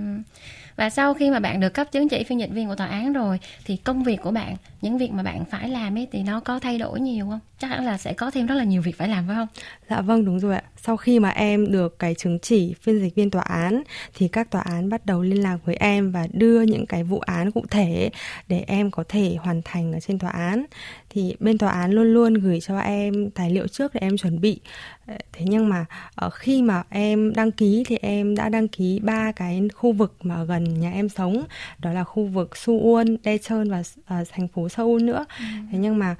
Và 0.75 0.89
sau 0.89 1.13
khi 1.13 1.29
mà 1.31 1.39
bạn 1.39 1.59
được 1.59 1.73
cấp 1.73 1.87
chứng 1.91 2.09
chỉ 2.09 2.23
phiên 2.23 2.39
dịch 2.39 2.51
viên 2.51 2.67
của 2.67 2.75
tòa 2.75 2.87
án 2.87 3.13
rồi 3.13 3.39
thì 3.65 3.77
công 3.77 4.03
việc 4.03 4.21
của 4.23 4.31
bạn, 4.31 4.55
những 4.81 4.97
việc 4.97 5.11
mà 5.11 5.23
bạn 5.23 5.45
phải 5.45 5.69
làm 5.69 5.97
ấy 5.97 6.07
thì 6.11 6.23
nó 6.23 6.39
có 6.39 6.59
thay 6.59 6.77
đổi 6.77 6.99
nhiều 6.99 7.27
không? 7.29 7.39
Chắc 7.59 7.67
hẳn 7.67 7.85
là 7.85 7.97
sẽ 7.97 8.13
có 8.13 8.31
thêm 8.31 8.45
rất 8.45 8.55
là 8.55 8.63
nhiều 8.63 8.81
việc 8.81 8.97
phải 8.97 9.07
làm 9.07 9.27
phải 9.27 9.35
không? 9.35 9.47
Dạ 9.89 10.01
vâng 10.01 10.25
đúng 10.25 10.39
rồi 10.39 10.55
ạ. 10.55 10.63
Sau 10.77 10.97
khi 10.97 11.19
mà 11.19 11.29
em 11.29 11.71
được 11.71 11.99
cái 11.99 12.15
chứng 12.15 12.39
chỉ 12.39 12.73
phiên 12.81 12.99
dịch 12.99 13.15
viên 13.15 13.29
tòa 13.29 13.41
án 13.41 13.83
thì 14.15 14.27
các 14.27 14.51
tòa 14.51 14.61
án 14.61 14.89
bắt 14.89 15.05
đầu 15.05 15.21
liên 15.21 15.43
lạc 15.43 15.57
với 15.65 15.75
em 15.75 16.11
và 16.11 16.27
đưa 16.33 16.61
những 16.61 16.85
cái 16.85 17.03
vụ 17.03 17.19
án 17.19 17.51
cụ 17.51 17.65
thể 17.69 18.09
để 18.47 18.63
em 18.67 18.91
có 18.91 19.03
thể 19.09 19.35
hoàn 19.39 19.61
thành 19.65 19.93
ở 19.93 19.99
trên 19.99 20.19
tòa 20.19 20.31
án. 20.31 20.65
Thì 21.09 21.35
bên 21.39 21.57
tòa 21.57 21.71
án 21.71 21.91
luôn 21.91 22.13
luôn 22.13 22.33
gửi 22.33 22.59
cho 22.61 22.79
em 22.79 23.29
tài 23.29 23.49
liệu 23.49 23.67
trước 23.67 23.93
để 23.93 23.99
em 24.03 24.17
chuẩn 24.17 24.41
bị. 24.41 24.59
Thế 25.07 25.45
nhưng 25.45 25.69
mà 25.69 25.85
ở 26.15 26.29
khi 26.29 26.61
mà 26.61 26.83
em 26.89 27.33
đăng 27.35 27.51
ký 27.51 27.83
thì 27.87 27.97
em 28.01 28.35
đã 28.35 28.49
đăng 28.49 28.67
ký 28.67 28.99
ba 29.03 29.31
cái 29.31 29.61
khu 29.75 29.91
vực 29.91 30.15
mà 30.21 30.43
gần 30.43 30.79
nhà 30.79 30.91
em 30.91 31.09
sống, 31.09 31.43
đó 31.79 31.93
là 31.93 32.03
khu 32.03 32.25
vực 32.25 32.51
Suwon, 32.53 33.17
Daejeon 33.23 33.69
và 33.69 33.79
uh, 34.21 34.27
thành 34.31 34.47
phố 34.47 34.69
Seoul 34.69 35.03
nữa. 35.03 35.25
Ừ. 35.39 35.45
Thế 35.71 35.77
nhưng 35.77 35.97
mà 35.97 36.15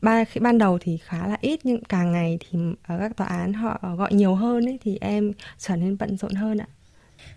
ba 0.00 0.24
khi 0.24 0.40
ban 0.40 0.58
đầu 0.58 0.78
thì 0.80 0.98
khá 0.98 1.26
là 1.26 1.36
ít 1.40 1.60
nhưng 1.64 1.84
càng 1.84 2.12
ngày 2.12 2.38
thì 2.40 2.58
ở 2.82 2.98
các 2.98 3.16
tòa 3.16 3.26
án 3.26 3.52
họ 3.52 3.94
gọi 3.96 4.14
nhiều 4.14 4.34
hơn 4.34 4.68
ấy 4.68 4.78
thì 4.84 4.98
em 5.00 5.32
trở 5.58 5.76
nên 5.76 5.96
bận 5.98 6.16
rộn 6.16 6.32
hơn 6.34 6.58
ạ 6.58 6.66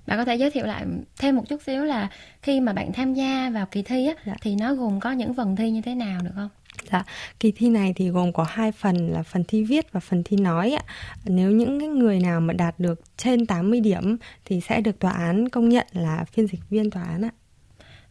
bạn 0.07 0.17
có 0.17 0.25
thể 0.25 0.35
giới 0.35 0.51
thiệu 0.51 0.65
lại 0.65 0.85
thêm 1.19 1.35
một 1.35 1.43
chút 1.49 1.61
xíu 1.61 1.83
là 1.83 2.09
khi 2.41 2.59
mà 2.59 2.73
bạn 2.73 2.93
tham 2.93 3.13
gia 3.13 3.49
vào 3.49 3.65
kỳ 3.65 3.81
thi 3.81 4.07
á 4.07 4.13
dạ. 4.25 4.35
thì 4.41 4.55
nó 4.55 4.73
gồm 4.73 4.99
có 4.99 5.11
những 5.11 5.33
phần 5.33 5.55
thi 5.55 5.71
như 5.71 5.81
thế 5.81 5.95
nào 5.95 6.21
được 6.23 6.31
không 6.35 6.49
Dạ, 6.91 7.03
kỳ 7.39 7.51
thi 7.51 7.69
này 7.69 7.93
thì 7.95 8.09
gồm 8.09 8.33
có 8.33 8.45
hai 8.49 8.71
phần 8.71 9.11
là 9.11 9.23
phần 9.23 9.43
thi 9.47 9.63
viết 9.63 9.91
và 9.91 9.99
phần 9.99 10.23
thi 10.23 10.37
nói 10.37 10.71
ạ. 10.71 10.83
Nếu 11.25 11.51
những 11.51 11.99
người 11.99 12.19
nào 12.19 12.41
mà 12.41 12.53
đạt 12.53 12.79
được 12.79 13.01
trên 13.17 13.45
80 13.45 13.79
điểm 13.79 14.17
thì 14.45 14.61
sẽ 14.61 14.81
được 14.81 14.99
tòa 14.99 15.11
án 15.11 15.49
công 15.49 15.69
nhận 15.69 15.87
là 15.91 16.25
phiên 16.31 16.47
dịch 16.47 16.69
viên 16.69 16.91
tòa 16.91 17.03
án 17.03 17.25
ạ. 17.25 17.31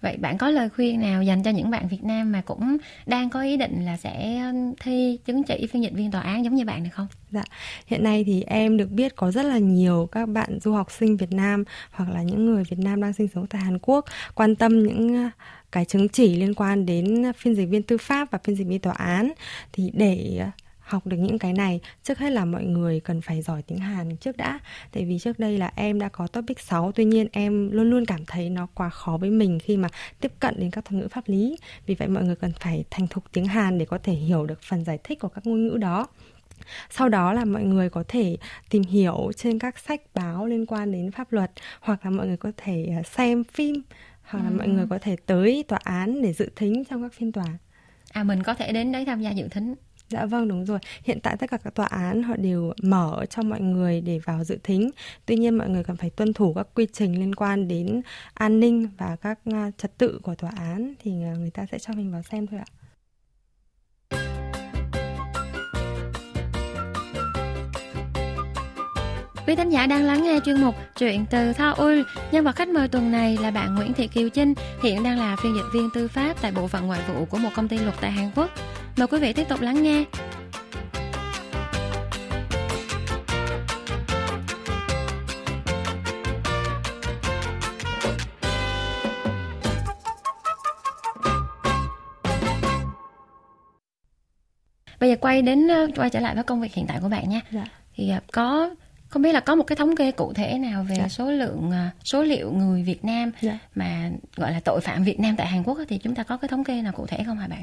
Vậy 0.05 0.17
bạn 0.17 0.39
có 0.39 0.51
lời 0.51 0.69
khuyên 0.69 1.01
nào 1.01 1.23
dành 1.23 1.43
cho 1.43 1.51
những 1.51 1.71
bạn 1.71 1.89
Việt 1.89 2.05
Nam 2.05 2.33
mà 2.33 2.41
cũng 2.41 2.77
đang 3.07 3.31
có 3.31 3.43
ý 3.43 3.57
định 3.57 3.85
là 3.85 3.97
sẽ 3.97 4.43
thi 4.81 5.19
chứng 5.25 5.43
chỉ 5.45 5.67
phiên 5.67 5.83
dịch 5.83 5.93
viên 5.93 6.11
tòa 6.11 6.21
án 6.21 6.45
giống 6.45 6.55
như 6.55 6.65
bạn 6.65 6.85
được 6.85 6.91
không? 6.93 7.07
Dạ, 7.31 7.45
hiện 7.87 8.03
nay 8.05 8.25
thì 8.27 8.43
em 8.43 8.77
được 8.77 8.91
biết 8.91 9.17
có 9.17 9.31
rất 9.31 9.43
là 9.43 9.59
nhiều 9.59 10.09
các 10.13 10.29
bạn 10.29 10.59
du 10.61 10.73
học 10.73 10.91
sinh 10.91 11.17
Việt 11.17 11.33
Nam 11.33 11.65
hoặc 11.91 12.11
là 12.11 12.23
những 12.23 12.47
người 12.47 12.65
Việt 12.65 12.79
Nam 12.79 13.03
đang 13.03 13.13
sinh 13.13 13.29
sống 13.35 13.47
tại 13.47 13.63
Hàn 13.63 13.79
Quốc 13.79 14.05
quan 14.35 14.55
tâm 14.55 14.83
những 14.83 15.31
cái 15.75 15.85
chứng 15.85 16.09
chỉ 16.09 16.37
liên 16.37 16.55
quan 16.55 16.87
đến 16.87 17.33
phiên 17.37 17.55
dịch 17.55 17.69
viên 17.69 17.83
tư 17.83 17.99
pháp 17.99 18.31
và 18.31 18.39
phiên 18.45 18.57
dịch 18.57 18.67
viên 18.67 18.81
tòa 18.81 18.93
án. 18.93 19.33
Thì 19.73 19.91
để 19.95 20.39
à, 20.41 20.51
học 20.81 21.07
được 21.07 21.17
những 21.17 21.39
cái 21.39 21.53
này, 21.53 21.81
trước 22.03 22.19
hết 22.19 22.31
là 22.31 22.45
mọi 22.45 22.65
người 22.65 23.01
cần 23.01 23.21
phải 23.21 23.43
giỏi 23.43 23.63
tiếng 23.63 23.79
Hàn 23.79 24.17
trước 24.17 24.37
đã. 24.37 24.59
Tại 24.93 25.05
vì 25.05 25.19
trước 25.19 25.39
đây 25.39 25.59
là 25.59 25.73
em 25.77 25.99
đã 25.99 26.09
có 26.09 26.27
topic 26.27 26.61
6 26.61 26.93
tuy 26.93 27.05
nhiên 27.05 27.29
em 27.33 27.71
luôn 27.71 27.91
luôn 27.91 28.05
cảm 28.07 28.25
thấy 28.27 28.51
nó 28.51 28.67
quá 28.75 28.89
khó 28.89 29.17
với 29.17 29.31
mình 29.31 29.59
khi 29.59 29.77
mà 29.77 29.89
tiếp 30.21 30.33
cận 30.41 30.55
đến 30.59 30.71
các 30.71 30.85
thuật 30.85 31.03
ngữ 31.03 31.09
pháp 31.09 31.25
lý. 31.27 31.57
Vì 31.87 31.95
vậy 31.95 32.09
mọi 32.09 32.25
người 32.25 32.37
cần 32.37 32.53
phải 32.61 32.85
thành 32.91 33.07
thục 33.07 33.25
tiếng 33.33 33.47
Hàn 33.47 33.79
để 33.79 33.85
có 33.85 33.99
thể 33.99 34.13
hiểu 34.13 34.47
được 34.47 34.63
phần 34.63 34.85
giải 34.85 34.99
thích 35.05 35.21
của 35.21 35.29
các 35.29 35.47
ngôn 35.47 35.67
ngữ 35.67 35.77
đó. 35.77 36.07
Sau 36.91 37.09
đó 37.09 37.33
là 37.33 37.45
mọi 37.45 37.63
người 37.63 37.91
có 37.91 38.05
thể 38.09 38.37
tìm 38.71 38.83
hiểu 38.83 39.31
trên 39.37 39.59
các 39.59 39.79
sách 39.79 40.01
báo 40.15 40.47
liên 40.47 40.67
quan 40.67 40.93
đến 40.93 41.11
pháp 41.11 41.33
luật, 41.33 41.51
hoặc 41.81 42.05
là 42.05 42.11
mọi 42.11 42.27
người 42.27 42.37
có 42.37 42.53
thể 42.57 42.89
à, 42.99 43.03
xem 43.03 43.45
phim 43.45 43.83
hoặc 44.25 44.43
là 44.43 44.49
ừ. 44.49 44.55
mọi 44.59 44.69
người 44.69 44.87
có 44.91 44.99
thể 44.99 45.17
tới 45.27 45.65
tòa 45.69 45.79
án 45.83 46.23
để 46.23 46.33
dự 46.33 46.51
thính 46.57 46.85
trong 46.91 47.03
các 47.03 47.13
phiên 47.13 47.33
tòa 47.33 47.59
à 48.13 48.25
mình 48.25 48.43
có 48.43 48.55
thể 48.55 48.73
đến 48.73 48.93
đấy 48.93 49.05
tham 49.05 49.23
gia 49.23 49.31
dự 49.31 49.49
thính 49.49 49.75
Dạ 50.09 50.27
vâng 50.27 50.49
đúng 50.49 50.65
rồi. 50.65 50.79
Hiện 51.03 51.21
tại 51.21 51.37
tất 51.37 51.51
cả 51.51 51.57
các 51.57 51.75
tòa 51.75 51.87
án 51.87 52.23
họ 52.23 52.37
đều 52.37 52.73
mở 52.83 53.25
cho 53.31 53.43
mọi 53.43 53.61
người 53.61 54.01
để 54.01 54.19
vào 54.19 54.45
dự 54.45 54.59
thính. 54.63 54.91
Tuy 55.27 55.37
nhiên 55.37 55.59
mọi 55.59 55.69
người 55.69 55.85
cần 55.85 55.97
phải 55.97 56.11
tuân 56.11 56.33
thủ 56.33 56.55
các 56.55 56.67
quy 56.75 56.87
trình 56.93 57.21
liên 57.21 57.35
quan 57.35 57.69
đến 57.69 58.03
an 58.35 58.61
ninh 58.61 58.89
và 58.99 59.17
các 59.17 59.39
à, 59.53 59.71
trật 59.79 59.99
tự 59.99 60.21
của 60.23 60.35
tòa 60.35 60.53
án 60.57 60.95
thì 60.99 61.23
à, 61.23 61.35
người 61.39 61.51
ta 61.51 61.67
sẽ 61.73 61.79
cho 61.79 61.95
mình 61.95 62.13
vào 62.13 62.23
xem 62.23 62.47
thôi 62.47 62.61
ạ. 62.61 62.67
Quý 69.47 69.55
thính 69.55 69.71
giả 69.71 69.87
đang 69.87 70.05
lắng 70.05 70.23
nghe 70.23 70.39
chuyên 70.45 70.61
mục 70.61 70.75
Chuyện 70.99 71.27
từ 71.31 71.53
Seoul. 71.53 72.01
Nhân 72.33 72.45
vật 72.45 72.57
khách 72.57 72.69
mời 72.69 72.89
tuần 72.89 73.13
này 73.13 73.39
là 73.41 73.51
bạn 73.51 73.75
Nguyễn 73.75 73.93
Thị 73.93 74.07
Kiều 74.07 74.29
Trinh, 74.29 74.55
hiện 74.83 75.03
đang 75.03 75.19
là 75.19 75.37
phiên 75.37 75.55
dịch 75.55 75.67
viên 75.75 75.89
tư 75.95 76.09
pháp 76.09 76.37
tại 76.43 76.53
bộ 76.53 76.69
phận 76.69 76.87
ngoại 76.87 77.01
vụ 77.09 77.25
của 77.25 77.39
một 77.39 77.51
công 77.55 77.69
ty 77.69 77.79
luật 77.79 77.95
tại 78.01 78.11
Hàn 78.11 78.31
Quốc. 78.37 78.51
Mời 78.97 79.07
quý 79.07 79.19
vị 79.19 79.33
tiếp 79.33 79.49
tục 79.49 79.61
lắng 79.61 79.83
nghe. 79.83 80.05
Bây 95.01 95.11
giờ 95.11 95.17
quay 95.21 95.43
đến 95.43 95.69
ờ, 95.69 95.89
quay 95.97 96.11
trở 96.11 96.21
lại 96.21 96.35
với 96.35 96.45
công 96.45 96.61
việc 96.61 96.75
hiện 96.75 96.87
tại 96.89 96.99
của 97.03 97.09
bạn 97.09 97.29
nha. 97.29 97.41
Dạ. 97.51 97.65
Thì 97.97 98.11
ờ, 98.11 98.21
có 98.33 98.71
không 99.15 99.23
biết 99.23 99.33
là 99.33 99.41
có 99.41 99.55
một 99.55 99.65
cái 99.65 99.77
thống 99.77 99.97
kê 99.97 100.13
cụ 100.13 100.33
thể 100.33 100.59
nào 100.59 100.87
về 100.89 100.95
dạ. 100.99 101.09
số 101.09 101.31
lượng 101.31 101.71
ờ, 101.71 101.87
số 102.05 102.23
liệu 102.23 102.53
người 102.53 102.83
Việt 102.83 103.05
Nam 103.05 103.33
dạ. 103.41 103.59
mà 103.75 104.11
gọi 104.37 104.53
là 104.53 104.61
tội 104.61 104.81
phạm 104.81 105.05
Việt 105.05 105.21
Nam 105.21 105.37
tại 105.37 105.47
Hàn 105.47 105.63
Quốc 105.63 105.79
thì 105.89 105.99
chúng 105.99 106.15
ta 106.15 106.23
có 106.23 106.37
cái 106.37 106.49
thống 106.49 106.65
kê 106.65 106.83
nào 106.83 106.93
cụ 106.93 107.07
thể 107.07 107.23
không 107.27 107.39
hả 107.39 107.49
bạn? 107.49 107.63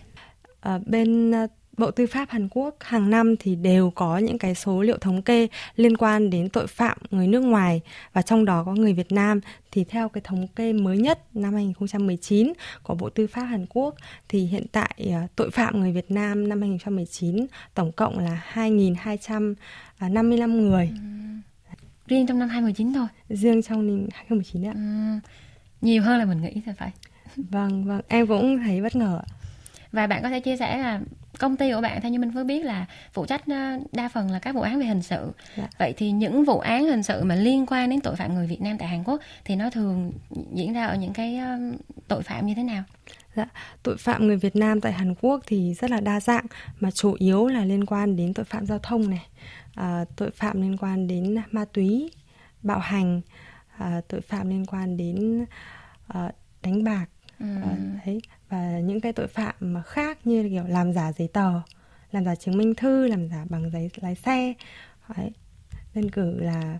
À, 0.61 0.79
bên 0.85 1.33
Bộ 1.77 1.91
Tư 1.91 2.07
pháp 2.07 2.29
Hàn 2.29 2.47
Quốc 2.51 2.75
hàng 2.79 3.09
năm 3.09 3.35
thì 3.39 3.55
đều 3.55 3.91
có 3.95 4.17
những 4.17 4.37
cái 4.37 4.55
số 4.55 4.81
liệu 4.81 4.97
thống 4.97 5.21
kê 5.21 5.47
liên 5.75 5.97
quan 5.97 6.29
đến 6.29 6.49
tội 6.49 6.67
phạm 6.67 6.97
người 7.11 7.27
nước 7.27 7.39
ngoài 7.39 7.81
và 8.13 8.21
trong 8.21 8.45
đó 8.45 8.63
có 8.63 8.73
người 8.73 8.93
Việt 8.93 9.11
Nam 9.11 9.39
thì 9.71 9.83
theo 9.83 10.09
cái 10.09 10.21
thống 10.23 10.47
kê 10.47 10.73
mới 10.73 10.97
nhất 10.97 11.19
năm 11.33 11.53
2019 11.53 12.53
của 12.83 12.95
Bộ 12.95 13.09
Tư 13.09 13.27
pháp 13.27 13.43
Hàn 13.43 13.65
Quốc 13.69 13.95
thì 14.29 14.45
hiện 14.45 14.65
tại 14.71 15.09
à, 15.11 15.27
tội 15.35 15.51
phạm 15.51 15.79
người 15.79 15.91
Việt 15.91 16.11
Nam 16.11 16.49
năm 16.49 16.61
2019 16.61 17.45
tổng 17.73 17.91
cộng 17.91 18.19
là 18.19 18.43
2.255 18.53 20.61
người. 20.61 20.89
Ừ. 20.91 21.20
Riêng 22.11 22.25
trong 22.27 22.39
năm 22.39 22.49
2019 22.49 22.93
thôi. 22.93 23.07
Riêng 23.29 23.61
trong 23.61 23.87
năm 23.87 24.07
2019 24.13 24.65
ạ. 24.65 24.73
Ừ. 24.75 25.29
Nhiều 25.81 26.03
hơn 26.03 26.19
là 26.19 26.25
mình 26.25 26.41
nghĩ 26.41 26.61
thì 26.65 26.71
phải. 26.77 26.91
Vâng, 27.35 27.85
vâng, 27.85 28.01
em 28.07 28.27
cũng 28.27 28.59
thấy 28.63 28.81
bất 28.81 28.95
ngờ 28.95 29.21
và 29.91 30.07
bạn 30.07 30.23
có 30.23 30.29
thể 30.29 30.39
chia 30.39 30.57
sẻ 30.57 30.77
là 30.77 30.99
công 31.39 31.57
ty 31.57 31.71
của 31.73 31.81
bạn 31.81 32.01
theo 32.01 32.11
như 32.11 32.19
mình 32.19 32.31
mới 32.33 32.43
biết 32.43 32.65
là 32.65 32.85
phụ 33.13 33.25
trách 33.25 33.41
ờ, 33.47 33.79
đa 33.91 34.09
phần 34.09 34.31
là 34.31 34.39
các 34.39 34.55
vụ 34.55 34.61
án 34.61 34.79
về 34.79 34.85
hình 34.85 35.01
sự 35.01 35.31
dạ. 35.57 35.67
vậy 35.77 35.93
thì 35.97 36.11
những 36.11 36.45
vụ 36.45 36.59
án 36.59 36.83
hình 36.85 37.03
sự 37.03 37.23
mà 37.23 37.35
liên 37.35 37.65
quan 37.65 37.89
đến 37.89 38.01
tội 38.01 38.15
phạm 38.15 38.33
người 38.33 38.47
Việt 38.47 38.61
Nam 38.61 38.77
tại 38.77 38.87
Hàn 38.87 39.03
Quốc 39.03 39.21
thì 39.45 39.55
nó 39.55 39.69
thường 39.69 40.11
diễn 40.53 40.73
ra 40.73 40.85
ở 40.85 40.95
những 40.95 41.13
cái 41.13 41.39
tội 42.07 42.23
phạm 42.23 42.45
như 42.45 42.55
thế 42.55 42.63
nào 42.63 42.83
Dạ, 43.35 43.45
tội 43.83 43.97
phạm 43.97 44.27
người 44.27 44.37
Việt 44.37 44.55
Nam 44.55 44.81
tại 44.81 44.93
Hàn 44.93 45.15
Quốc 45.21 45.41
thì 45.47 45.73
rất 45.73 45.91
là 45.91 45.99
đa 45.99 46.19
dạng 46.19 46.45
mà 46.79 46.91
chủ 46.91 47.15
yếu 47.19 47.47
là 47.47 47.65
liên 47.65 47.85
quan 47.85 48.15
đến 48.15 48.33
tội 48.33 48.45
phạm 48.45 48.65
giao 48.65 48.79
thông 48.79 49.09
này, 49.09 49.27
à, 49.75 50.05
tội 50.15 50.31
phạm 50.31 50.61
liên 50.61 50.77
quan 50.77 51.07
đến 51.07 51.35
ma 51.51 51.65
túy, 51.65 52.11
bạo 52.63 52.79
hành, 52.79 53.21
à, 53.77 54.01
tội 54.07 54.21
phạm 54.21 54.49
liên 54.49 54.65
quan 54.65 54.97
đến 54.97 55.45
à, 56.07 56.31
đánh 56.63 56.83
bạc, 56.83 57.05
ừ. 57.39 57.45
à, 57.63 57.77
đấy 58.05 58.21
và 58.49 58.79
những 58.79 59.01
cái 59.01 59.13
tội 59.13 59.27
phạm 59.27 59.55
mà 59.59 59.81
khác 59.81 60.17
như 60.27 60.49
kiểu 60.49 60.63
làm 60.67 60.93
giả 60.93 61.11
giấy 61.11 61.27
tờ 61.27 61.61
làm 62.11 62.25
giả 62.25 62.35
chứng 62.35 62.57
minh 62.57 62.75
thư 62.75 63.07
làm 63.07 63.27
giả 63.29 63.45
bằng 63.49 63.69
giấy 63.71 63.89
lái 63.95 64.15
xe 64.15 64.53
Đấy. 65.17 65.31
đơn 65.95 66.11
cử 66.11 66.39
là 66.39 66.79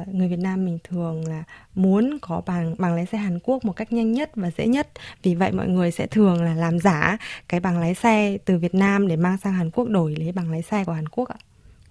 uh, 0.00 0.08
người 0.08 0.28
Việt 0.28 0.38
Nam 0.38 0.64
mình 0.64 0.78
thường 0.84 1.28
là 1.28 1.44
muốn 1.74 2.18
có 2.22 2.42
bằng 2.46 2.74
bằng 2.78 2.94
lái 2.94 3.06
xe 3.06 3.18
Hàn 3.18 3.38
Quốc 3.38 3.64
một 3.64 3.72
cách 3.72 3.92
nhanh 3.92 4.12
nhất 4.12 4.30
và 4.34 4.50
dễ 4.58 4.66
nhất 4.66 4.88
vì 5.22 5.34
vậy 5.34 5.52
mọi 5.52 5.68
người 5.68 5.90
sẽ 5.90 6.06
thường 6.06 6.42
là 6.42 6.54
làm 6.54 6.78
giả 6.78 7.16
cái 7.48 7.60
bằng 7.60 7.78
lái 7.78 7.94
xe 7.94 8.38
từ 8.44 8.58
Việt 8.58 8.74
Nam 8.74 9.08
để 9.08 9.16
mang 9.16 9.38
sang 9.38 9.52
Hàn 9.52 9.70
Quốc 9.70 9.88
đổi 9.88 10.16
lấy 10.16 10.32
bằng 10.32 10.50
lái 10.50 10.62
xe 10.62 10.84
của 10.84 10.92
Hàn 10.92 11.08
Quốc 11.08 11.28
ạ. 11.28 11.36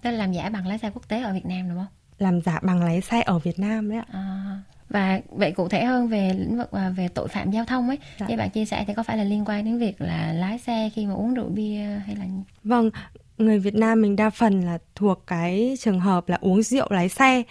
Tức 0.05 0.11
là 0.11 0.17
làm 0.17 0.33
giả 0.33 0.49
bằng 0.49 0.67
lái 0.67 0.77
xe 0.77 0.89
quốc 0.93 1.07
tế 1.07 1.21
ở 1.21 1.33
Việt 1.33 1.45
Nam 1.45 1.69
đúng 1.69 1.77
không? 1.77 1.87
Làm 2.17 2.41
giả 2.41 2.59
bằng 2.63 2.83
lái 2.83 3.01
xe 3.01 3.21
ở 3.21 3.39
Việt 3.39 3.59
Nam 3.59 3.89
đấy 3.89 3.97
ạ. 3.97 4.05
À, 4.11 4.57
và 4.89 5.21
vậy 5.29 5.51
cụ 5.51 5.69
thể 5.69 5.85
hơn 5.85 6.07
về 6.07 6.33
lĩnh 6.39 6.57
vực 6.57 6.71
à, 6.71 6.89
về 6.89 7.07
tội 7.07 7.27
phạm 7.27 7.51
giao 7.51 7.65
thông 7.65 7.87
ấy 7.87 7.97
dạ. 8.19 8.27
như 8.27 8.37
bạn 8.37 8.49
chia 8.49 8.65
sẻ 8.65 8.83
thì 8.87 8.93
có 8.93 9.03
phải 9.03 9.17
là 9.17 9.23
liên 9.23 9.45
quan 9.45 9.65
đến 9.65 9.77
việc 9.77 10.01
là 10.01 10.33
lái 10.33 10.59
xe 10.59 10.89
khi 10.93 11.05
mà 11.05 11.13
uống 11.13 11.33
rượu 11.33 11.49
bia 11.49 12.01
hay 12.05 12.15
là 12.15 12.25
vâng 12.63 12.89
người 13.37 13.59
Việt 13.59 13.75
Nam 13.75 14.01
mình 14.01 14.15
đa 14.15 14.29
phần 14.29 14.61
là 14.61 14.77
thuộc 14.95 15.23
cái 15.27 15.77
trường 15.79 15.99
hợp 15.99 16.29
là 16.29 16.37
uống 16.41 16.63
rượu 16.63 16.87
lái 16.89 17.09
xe 17.09 17.43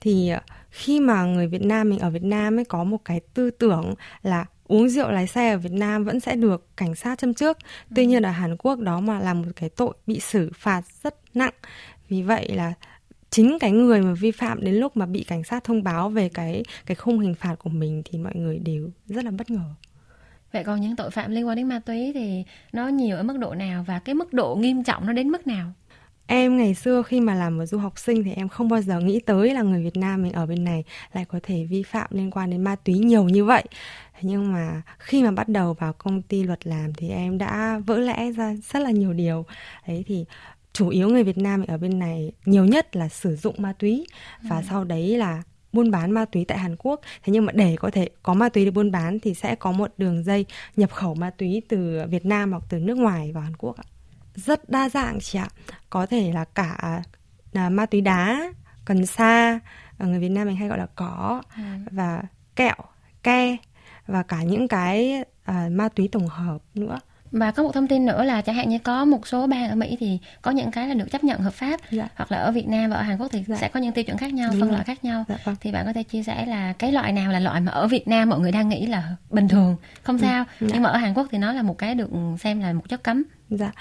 thì 0.00 0.28
à, 0.28 0.42
khi 0.70 1.00
mà 1.00 1.24
người 1.24 1.46
Việt 1.46 1.62
Nam 1.62 1.90
mình 1.90 1.98
ở 1.98 2.10
Việt 2.10 2.22
Nam 2.22 2.58
ấy 2.58 2.64
có 2.64 2.84
một 2.84 2.98
cái 3.04 3.20
tư 3.34 3.50
tưởng 3.50 3.94
là 4.22 4.44
uống 4.68 4.88
rượu 4.88 5.10
lái 5.10 5.26
xe 5.26 5.50
ở 5.50 5.58
Việt 5.58 5.72
Nam 5.72 6.04
vẫn 6.04 6.20
sẽ 6.20 6.36
được 6.36 6.76
cảnh 6.76 6.94
sát 6.94 7.18
châm 7.18 7.34
trước. 7.34 7.58
Tuy 7.94 8.02
ừ. 8.02 8.08
nhiên 8.08 8.22
ở 8.22 8.30
Hàn 8.30 8.56
Quốc 8.56 8.78
đó 8.78 9.00
mà 9.00 9.20
là 9.20 9.34
một 9.34 9.48
cái 9.56 9.68
tội 9.68 9.94
bị 10.06 10.20
xử 10.20 10.50
phạt 10.54 10.82
rất 11.02 11.14
nặng. 11.34 11.54
Vì 12.08 12.22
vậy 12.22 12.48
là 12.48 12.72
chính 13.30 13.58
cái 13.60 13.72
người 13.72 14.02
mà 14.02 14.12
vi 14.12 14.30
phạm 14.30 14.60
đến 14.60 14.74
lúc 14.74 14.96
mà 14.96 15.06
bị 15.06 15.24
cảnh 15.24 15.44
sát 15.44 15.64
thông 15.64 15.82
báo 15.82 16.08
về 16.08 16.28
cái 16.28 16.62
cái 16.86 16.94
khung 16.94 17.18
hình 17.18 17.34
phạt 17.34 17.54
của 17.58 17.70
mình 17.70 18.02
thì 18.04 18.18
mọi 18.18 18.32
người 18.34 18.58
đều 18.58 18.90
rất 19.06 19.24
là 19.24 19.30
bất 19.30 19.50
ngờ. 19.50 19.74
Vậy 20.52 20.64
còn 20.64 20.80
những 20.80 20.96
tội 20.96 21.10
phạm 21.10 21.30
liên 21.30 21.46
quan 21.46 21.56
đến 21.56 21.68
ma 21.68 21.78
túy 21.78 22.12
thì 22.14 22.44
nó 22.72 22.88
nhiều 22.88 23.16
ở 23.16 23.22
mức 23.22 23.38
độ 23.38 23.54
nào 23.54 23.84
và 23.88 23.98
cái 23.98 24.14
mức 24.14 24.32
độ 24.32 24.54
nghiêm 24.54 24.84
trọng 24.84 25.06
nó 25.06 25.12
đến 25.12 25.28
mức 25.28 25.46
nào? 25.46 25.72
Em 26.26 26.56
ngày 26.56 26.74
xưa 26.74 27.02
khi 27.02 27.20
mà 27.20 27.34
làm 27.34 27.56
một 27.56 27.66
du 27.66 27.78
học 27.78 27.98
sinh 27.98 28.24
thì 28.24 28.32
em 28.32 28.48
không 28.48 28.68
bao 28.68 28.82
giờ 28.82 29.00
nghĩ 29.00 29.20
tới 29.20 29.54
là 29.54 29.62
người 29.62 29.82
Việt 29.82 29.96
Nam 29.96 30.22
mình 30.22 30.32
ở 30.32 30.46
bên 30.46 30.64
này 30.64 30.84
lại 31.12 31.24
có 31.24 31.40
thể 31.42 31.66
vi 31.70 31.82
phạm 31.82 32.08
liên 32.10 32.30
quan 32.30 32.50
đến 32.50 32.64
ma 32.64 32.76
túy 32.76 32.94
nhiều 32.94 33.24
như 33.24 33.44
vậy. 33.44 33.64
Nhưng 34.22 34.52
mà 34.52 34.82
khi 34.98 35.22
mà 35.22 35.30
bắt 35.30 35.48
đầu 35.48 35.74
vào 35.74 35.92
công 35.92 36.22
ty 36.22 36.42
luật 36.42 36.66
làm 36.66 36.94
thì 36.94 37.08
em 37.08 37.38
đã 37.38 37.80
vỡ 37.86 37.98
lẽ 37.98 38.32
ra 38.32 38.54
rất 38.72 38.80
là 38.82 38.90
nhiều 38.90 39.12
điều. 39.12 39.44
Đấy 39.88 40.04
thì 40.06 40.24
chủ 40.76 40.88
yếu 40.88 41.08
người 41.08 41.24
Việt 41.24 41.38
Nam 41.38 41.64
ở 41.68 41.78
bên 41.78 41.98
này 41.98 42.32
nhiều 42.44 42.64
nhất 42.64 42.96
là 42.96 43.08
sử 43.08 43.36
dụng 43.36 43.54
ma 43.58 43.72
túy 43.78 44.06
và 44.42 44.56
ừ. 44.56 44.62
sau 44.68 44.84
đấy 44.84 45.16
là 45.18 45.42
buôn 45.72 45.90
bán 45.90 46.10
ma 46.10 46.24
túy 46.24 46.44
tại 46.44 46.58
Hàn 46.58 46.76
Quốc. 46.76 47.00
Thế 47.22 47.32
nhưng 47.32 47.46
mà 47.46 47.52
để 47.52 47.76
có 47.80 47.90
thể 47.90 48.08
có 48.22 48.34
ma 48.34 48.48
túy 48.48 48.64
để 48.64 48.70
buôn 48.70 48.90
bán 48.90 49.18
thì 49.20 49.34
sẽ 49.34 49.54
có 49.54 49.72
một 49.72 49.92
đường 49.98 50.24
dây 50.24 50.46
nhập 50.76 50.92
khẩu 50.92 51.14
ma 51.14 51.30
túy 51.30 51.62
từ 51.68 52.00
Việt 52.08 52.26
Nam 52.26 52.50
hoặc 52.50 52.62
từ 52.68 52.78
nước 52.78 52.96
ngoài 52.96 53.32
vào 53.32 53.42
Hàn 53.42 53.56
Quốc 53.56 53.76
ạ. 53.76 53.84
Rất 54.34 54.68
đa 54.68 54.88
dạng 54.88 55.18
chị 55.20 55.38
ạ. 55.38 55.48
Có 55.90 56.06
thể 56.06 56.32
là 56.32 56.44
cả 56.44 57.02
là 57.52 57.68
ma 57.68 57.86
túy 57.86 58.00
đá, 58.00 58.52
cần 58.84 59.06
sa, 59.06 59.60
người 59.98 60.20
Việt 60.20 60.28
Nam 60.28 60.46
mình 60.46 60.56
hay 60.56 60.68
gọi 60.68 60.78
là 60.78 60.86
cỏ 60.94 61.42
ừ. 61.56 61.62
và 61.90 62.22
kẹo, 62.56 62.76
ke 63.22 63.56
và 64.06 64.22
cả 64.22 64.42
những 64.42 64.68
cái 64.68 65.24
uh, 65.50 65.72
ma 65.72 65.88
túy 65.88 66.08
tổng 66.12 66.26
hợp 66.26 66.58
nữa 66.74 67.00
và 67.32 67.50
có 67.50 67.62
một 67.62 67.70
thông 67.74 67.86
tin 67.86 68.06
nữa 68.06 68.24
là 68.24 68.42
chẳng 68.42 68.54
hạn 68.54 68.68
như 68.68 68.78
có 68.78 69.04
một 69.04 69.26
số 69.26 69.46
bang 69.46 69.68
ở 69.68 69.76
Mỹ 69.76 69.96
thì 70.00 70.18
có 70.42 70.50
những 70.50 70.70
cái 70.70 70.88
là 70.88 70.94
được 70.94 71.10
chấp 71.10 71.24
nhận 71.24 71.40
hợp 71.40 71.54
pháp 71.54 71.80
dạ. 71.90 72.08
hoặc 72.14 72.32
là 72.32 72.38
ở 72.38 72.52
Việt 72.52 72.68
Nam 72.68 72.90
và 72.90 72.96
ở 72.96 73.02
Hàn 73.02 73.18
Quốc 73.18 73.28
thì 73.32 73.44
dạ. 73.46 73.56
sẽ 73.56 73.68
có 73.68 73.80
những 73.80 73.92
tiêu 73.92 74.04
chuẩn 74.04 74.16
khác 74.16 74.32
nhau, 74.32 74.50
Đúng 74.52 74.60
phân 74.60 74.70
loại 74.70 74.84
khác 74.84 75.04
nhau. 75.04 75.24
Dạ, 75.28 75.36
vâng. 75.44 75.56
Thì 75.60 75.72
bạn 75.72 75.86
có 75.86 75.92
thể 75.92 76.02
chia 76.02 76.22
sẻ 76.22 76.46
là 76.46 76.72
cái 76.72 76.92
loại 76.92 77.12
nào 77.12 77.32
là 77.32 77.40
loại 77.40 77.60
mà 77.60 77.72
ở 77.72 77.86
Việt 77.86 78.08
Nam 78.08 78.28
mọi 78.28 78.40
người 78.40 78.52
đang 78.52 78.68
nghĩ 78.68 78.86
là 78.86 79.16
bình 79.30 79.48
thường, 79.48 79.76
không 80.02 80.16
ừ, 80.16 80.22
sao, 80.22 80.44
dạ. 80.60 80.68
nhưng 80.72 80.82
mà 80.82 80.90
ở 80.90 80.96
Hàn 80.96 81.14
Quốc 81.14 81.26
thì 81.30 81.38
nó 81.38 81.52
là 81.52 81.62
một 81.62 81.78
cái 81.78 81.94
được 81.94 82.10
xem 82.40 82.60
là 82.60 82.72
một 82.72 82.88
chất 82.88 83.02
cấm. 83.02 83.24
Dạ. 83.50 83.72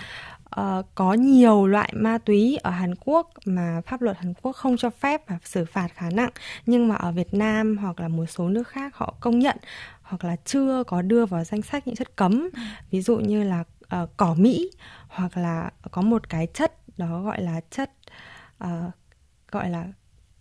Uh, 0.62 0.86
có 0.96 1.14
nhiều 1.14 1.68
loại 1.68 1.94
ma 1.96 2.18
túy 2.18 2.58
ở 2.64 2.72
Hàn 2.72 2.96
Quốc 2.96 3.30
mà 3.46 3.82
pháp 3.86 4.02
luật 4.02 4.18
Hàn 4.18 4.34
Quốc 4.42 4.52
không 4.52 4.78
cho 4.78 4.90
phép 4.90 5.22
và 5.28 5.38
xử 5.44 5.66
phạt 5.66 5.88
khá 5.96 6.10
nặng 6.14 6.30
nhưng 6.66 6.88
mà 6.88 6.96
ở 6.96 7.12
Việt 7.12 7.34
Nam 7.34 7.78
hoặc 7.78 8.00
là 8.00 8.08
một 8.08 8.26
số 8.26 8.50
nước 8.50 8.68
khác 8.68 8.96
họ 8.96 9.14
công 9.20 9.40
nhận 9.40 9.58
hoặc 10.06 10.24
là 10.24 10.36
chưa 10.46 10.84
có 10.88 11.02
đưa 11.02 11.26
vào 11.26 11.44
danh 11.44 11.62
sách 11.62 11.88
những 11.88 11.96
chất 11.96 12.16
cấm 12.16 12.50
ừ. 12.54 12.60
ví 12.92 13.02
dụ 13.02 13.18
như 13.18 13.44
là 13.44 13.64
uh, 14.02 14.10
cỏ 14.18 14.36
mỹ 14.38 14.72
hoặc 15.08 15.38
là 15.38 15.72
có 15.92 16.02
một 16.02 16.30
cái 16.30 16.48
chất 16.54 16.98
đó 16.98 17.22
gọi 17.22 17.42
là 17.42 17.62
chất 17.70 17.92
uh, 18.64 18.70
gọi 19.52 19.70
là 19.70 19.88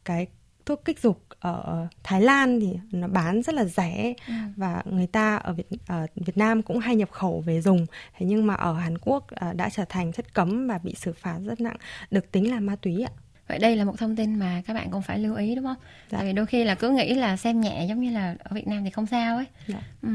cái 0.05 0.27
thuốc 0.67 0.85
kích 0.85 1.01
dục 1.01 1.21
ở 1.41 1.87
Thái 2.03 2.23
Lan 2.23 2.61
thì 2.61 2.79
nó 2.93 3.09
bán 3.09 3.43
rất 3.43 3.55
là 3.55 3.65
rẻ 3.65 4.15
ừ. 4.29 4.35
và 4.57 4.83
người 4.85 5.07
ta 5.07 5.37
ở 5.37 5.53
Việt 5.53 5.67
ở 5.87 6.07
Việt 6.17 6.37
Nam 6.37 6.63
cũng 6.63 6.79
hay 6.79 6.97
nhập 6.97 7.11
khẩu 7.11 7.41
về 7.41 7.61
dùng 7.61 7.87
thế 8.17 8.27
nhưng 8.27 8.47
mà 8.47 8.55
ở 8.55 8.73
Hàn 8.73 8.99
Quốc 8.99 9.27
uh, 9.51 9.57
đã 9.57 9.69
trở 9.71 9.85
thành 9.89 10.13
chất 10.13 10.35
cấm 10.35 10.67
và 10.67 10.79
bị 10.79 10.95
xử 10.95 11.13
phạt 11.13 11.39
rất 11.45 11.61
nặng 11.61 11.77
được 12.11 12.33
tính 12.33 12.51
là 12.51 12.61
ma 12.61 12.77
túy 12.77 13.03
ạ 13.03 13.13
vậy 13.49 13.59
đây 13.59 13.77
là 13.77 13.85
một 13.85 13.99
thông 13.99 14.17
tin 14.17 14.35
mà 14.35 14.63
các 14.67 14.75
bạn 14.75 14.91
cũng 14.91 15.03
phải 15.03 15.19
lưu 15.19 15.35
ý 15.35 15.55
đúng 15.55 15.65
không 15.65 15.77
dạ. 16.11 16.19
tại 16.19 16.27
vì 16.27 16.33
đôi 16.33 16.47
khi 16.47 16.65
là 16.65 16.75
cứ 16.75 16.91
nghĩ 16.91 17.15
là 17.15 17.37
xem 17.37 17.61
nhẹ 17.61 17.87
giống 17.89 18.01
như 18.01 18.11
là 18.11 18.37
ở 18.39 18.55
việt 18.55 18.67
nam 18.67 18.85
thì 18.85 18.91
không 18.91 19.07
sao 19.07 19.37
ấy 19.37 19.47
dạ. 19.67 19.79
ừ. 20.03 20.09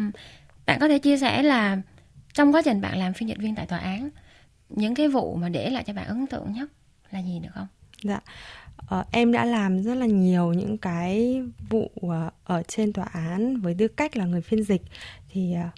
bạn 0.66 0.80
có 0.80 0.88
thể 0.88 1.00
chia 1.00 1.18
sẻ 1.18 1.44
là 1.44 1.78
trong 2.34 2.56
quá 2.56 2.62
trình 2.66 2.82
bạn 2.82 2.98
làm 2.98 3.14
phiên 3.14 3.30
dịch 3.30 3.38
viên 3.38 3.56
tại 3.56 3.66
tòa 3.66 3.80
án 3.80 4.10
những 4.70 4.96
cái 4.96 5.08
vụ 5.08 5.36
mà 5.36 5.50
để 5.50 5.70
lại 5.70 5.84
cho 5.88 5.94
bạn 5.94 6.08
ấn 6.08 6.28
tượng 6.28 6.54
nhất 6.54 6.70
là 7.12 7.20
gì 7.20 7.40
được 7.40 7.50
không 7.54 7.68
dạ 8.04 8.20
Uh, 8.96 9.06
em 9.12 9.32
đã 9.32 9.46
làm 9.46 9.84
rất 9.84 9.96
là 9.96 10.06
nhiều 10.06 10.54
những 10.54 10.78
cái 10.78 11.42
vụ 11.70 11.92
uh, 12.06 12.14
ở 12.44 12.64
trên 12.68 12.94
tòa 12.94 13.06
án 13.06 13.58
với 13.58 13.76
tư 13.78 13.88
cách 13.88 14.18
là 14.18 14.26
người 14.26 14.42
phiên 14.42 14.64
dịch 14.64 14.82
thì 15.30 15.56
uh, 15.68 15.74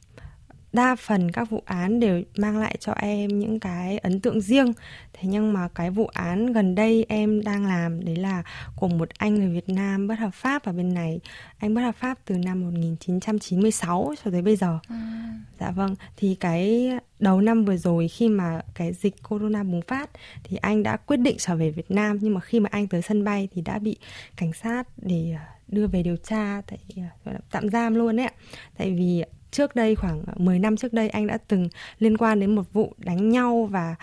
đa 0.73 0.95
phần 0.95 1.31
các 1.31 1.49
vụ 1.49 1.63
án 1.65 1.99
đều 1.99 2.21
mang 2.37 2.57
lại 2.57 2.75
cho 2.79 2.91
em 2.91 3.39
những 3.39 3.59
cái 3.59 3.97
ấn 3.97 4.19
tượng 4.19 4.41
riêng. 4.41 4.73
Thế 5.13 5.21
nhưng 5.23 5.53
mà 5.53 5.67
cái 5.75 5.89
vụ 5.89 6.07
án 6.07 6.53
gần 6.53 6.75
đây 6.75 7.05
em 7.09 7.43
đang 7.43 7.65
làm 7.65 8.05
đấy 8.05 8.15
là 8.15 8.43
của 8.75 8.87
một 8.87 9.09
anh 9.17 9.35
người 9.35 9.49
Việt 9.49 9.69
Nam 9.69 10.07
bất 10.07 10.19
hợp 10.19 10.33
pháp 10.33 10.63
ở 10.63 10.71
bên 10.71 10.93
này. 10.93 11.19
Anh 11.57 11.73
bất 11.73 11.81
hợp 11.81 11.95
pháp 11.95 12.19
từ 12.25 12.37
năm 12.37 12.61
1996 12.61 14.13
cho 14.23 14.31
tới 14.31 14.41
bây 14.41 14.55
giờ. 14.55 14.79
À. 14.87 15.33
dạ 15.59 15.71
vâng 15.71 15.95
thì 16.17 16.35
cái 16.39 16.89
đầu 17.19 17.41
năm 17.41 17.65
vừa 17.65 17.77
rồi 17.77 18.07
khi 18.07 18.29
mà 18.29 18.61
cái 18.75 18.93
dịch 18.93 19.15
corona 19.29 19.63
bùng 19.63 19.81
phát 19.81 20.09
thì 20.43 20.57
anh 20.57 20.83
đã 20.83 20.97
quyết 20.97 21.17
định 21.17 21.35
trở 21.39 21.55
về 21.55 21.71
Việt 21.71 21.91
Nam. 21.91 22.17
Nhưng 22.21 22.33
mà 22.33 22.39
khi 22.39 22.59
mà 22.59 22.69
anh 22.71 22.87
tới 22.87 23.01
sân 23.01 23.23
bay 23.23 23.47
thì 23.53 23.61
đã 23.61 23.79
bị 23.79 23.97
cảnh 24.35 24.53
sát 24.53 24.87
để 24.97 25.35
đưa 25.67 25.87
về 25.87 26.03
điều 26.03 26.17
tra 26.17 26.61
tại 26.67 26.79
gọi 27.25 27.33
là 27.33 27.39
tạm 27.51 27.69
giam 27.69 27.95
luôn 27.95 28.15
đấy 28.15 28.25
ạ. 28.25 28.33
Tại 28.77 28.91
vì 28.91 29.23
trước 29.51 29.75
đây 29.75 29.95
khoảng 29.95 30.23
ờ, 30.27 30.33
10 30.37 30.59
năm 30.59 30.77
trước 30.77 30.93
đây 30.93 31.09
anh 31.09 31.27
đã 31.27 31.37
từng 31.47 31.69
liên 31.99 32.17
quan 32.17 32.39
đến 32.39 32.55
một 32.55 32.73
vụ 32.73 32.93
đánh 32.97 33.29
nhau 33.29 33.67
và 33.71 33.95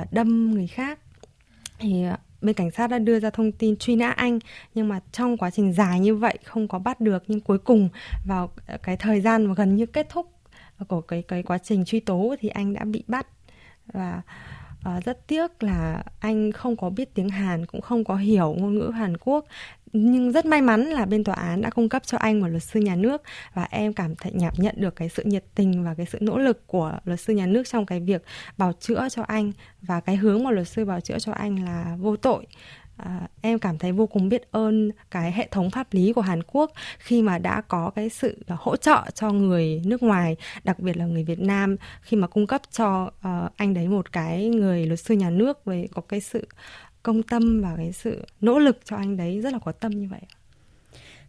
uh, 0.00 0.12
đâm 0.12 0.50
người 0.50 0.66
khác. 0.66 0.98
Thì 1.78 2.04
uh, 2.12 2.18
bên 2.40 2.54
cảnh 2.54 2.70
sát 2.70 2.86
đã 2.86 2.98
đưa 2.98 3.20
ra 3.20 3.30
thông 3.30 3.52
tin 3.52 3.76
truy 3.76 3.96
nã 3.96 4.10
anh 4.10 4.38
nhưng 4.74 4.88
mà 4.88 5.00
trong 5.12 5.36
quá 5.36 5.50
trình 5.50 5.72
dài 5.72 6.00
như 6.00 6.16
vậy 6.16 6.38
không 6.44 6.68
có 6.68 6.78
bắt 6.78 7.00
được. 7.00 7.22
Nhưng 7.26 7.40
cuối 7.40 7.58
cùng 7.58 7.88
vào 8.26 8.50
cái 8.82 8.96
thời 8.96 9.20
gian 9.20 9.46
mà 9.46 9.54
gần 9.54 9.76
như 9.76 9.86
kết 9.86 10.06
thúc 10.10 10.32
của 10.88 11.00
cái 11.00 11.22
cái 11.22 11.42
quá 11.42 11.58
trình 11.58 11.84
truy 11.84 12.00
tố 12.00 12.34
thì 12.40 12.48
anh 12.48 12.74
đã 12.74 12.84
bị 12.84 13.04
bắt. 13.06 13.26
Và 13.92 14.22
uh, 14.88 15.04
rất 15.04 15.26
tiếc 15.26 15.62
là 15.62 16.04
anh 16.20 16.52
không 16.52 16.76
có 16.76 16.90
biết 16.90 17.14
tiếng 17.14 17.28
Hàn 17.28 17.66
cũng 17.66 17.80
không 17.80 18.04
có 18.04 18.16
hiểu 18.16 18.54
ngôn 18.58 18.78
ngữ 18.78 18.90
Hàn 18.94 19.16
Quốc 19.16 19.46
nhưng 19.92 20.32
rất 20.32 20.46
may 20.46 20.62
mắn 20.62 20.84
là 20.84 21.04
bên 21.04 21.24
tòa 21.24 21.34
án 21.34 21.60
đã 21.60 21.70
cung 21.70 21.88
cấp 21.88 22.02
cho 22.06 22.18
anh 22.18 22.40
một 22.40 22.48
luật 22.48 22.62
sư 22.62 22.80
nhà 22.80 22.96
nước 22.96 23.22
và 23.54 23.68
em 23.70 23.92
cảm 23.92 24.14
thấy 24.16 24.32
nhạp 24.32 24.58
nhận 24.58 24.74
được 24.78 24.96
cái 24.96 25.08
sự 25.08 25.22
nhiệt 25.22 25.44
tình 25.54 25.84
và 25.84 25.94
cái 25.94 26.06
sự 26.06 26.18
nỗ 26.20 26.38
lực 26.38 26.66
của 26.66 26.98
luật 27.04 27.20
sư 27.20 27.32
nhà 27.32 27.46
nước 27.46 27.68
trong 27.68 27.86
cái 27.86 28.00
việc 28.00 28.22
bào 28.56 28.72
chữa 28.72 29.08
cho 29.10 29.22
anh. 29.22 29.52
Và 29.82 30.00
cái 30.00 30.16
hướng 30.16 30.44
mà 30.44 30.50
luật 30.50 30.68
sư 30.68 30.84
bào 30.84 31.00
chữa 31.00 31.18
cho 31.18 31.32
anh 31.32 31.64
là 31.64 31.96
vô 31.98 32.16
tội. 32.16 32.46
À, 32.96 33.28
em 33.40 33.58
cảm 33.58 33.78
thấy 33.78 33.92
vô 33.92 34.06
cùng 34.06 34.28
biết 34.28 34.42
ơn 34.50 34.90
cái 35.10 35.32
hệ 35.32 35.48
thống 35.50 35.70
pháp 35.70 35.86
lý 35.90 36.12
của 36.12 36.20
Hàn 36.20 36.42
Quốc 36.42 36.72
khi 36.98 37.22
mà 37.22 37.38
đã 37.38 37.60
có 37.60 37.90
cái 37.90 38.08
sự 38.08 38.38
hỗ 38.48 38.76
trợ 38.76 39.02
cho 39.14 39.30
người 39.30 39.82
nước 39.84 40.02
ngoài, 40.02 40.36
đặc 40.64 40.78
biệt 40.78 40.96
là 40.96 41.06
người 41.06 41.24
Việt 41.24 41.40
Nam 41.40 41.76
khi 42.02 42.16
mà 42.16 42.26
cung 42.26 42.46
cấp 42.46 42.62
cho 42.70 43.04
uh, 43.06 43.56
anh 43.56 43.74
đấy 43.74 43.88
một 43.88 44.12
cái 44.12 44.48
người 44.48 44.86
luật 44.86 45.00
sư 45.00 45.14
nhà 45.14 45.30
nước 45.30 45.64
với 45.64 45.88
có 45.94 46.02
cái 46.02 46.20
sự 46.20 46.46
công 47.02 47.22
tâm 47.22 47.62
và 47.62 47.74
cái 47.76 47.92
sự 47.92 48.24
nỗ 48.40 48.58
lực 48.58 48.80
cho 48.84 48.96
anh 48.96 49.16
đấy 49.16 49.40
rất 49.40 49.52
là 49.52 49.58
có 49.58 49.72
tâm 49.72 49.92
như 49.92 50.08
vậy 50.10 50.20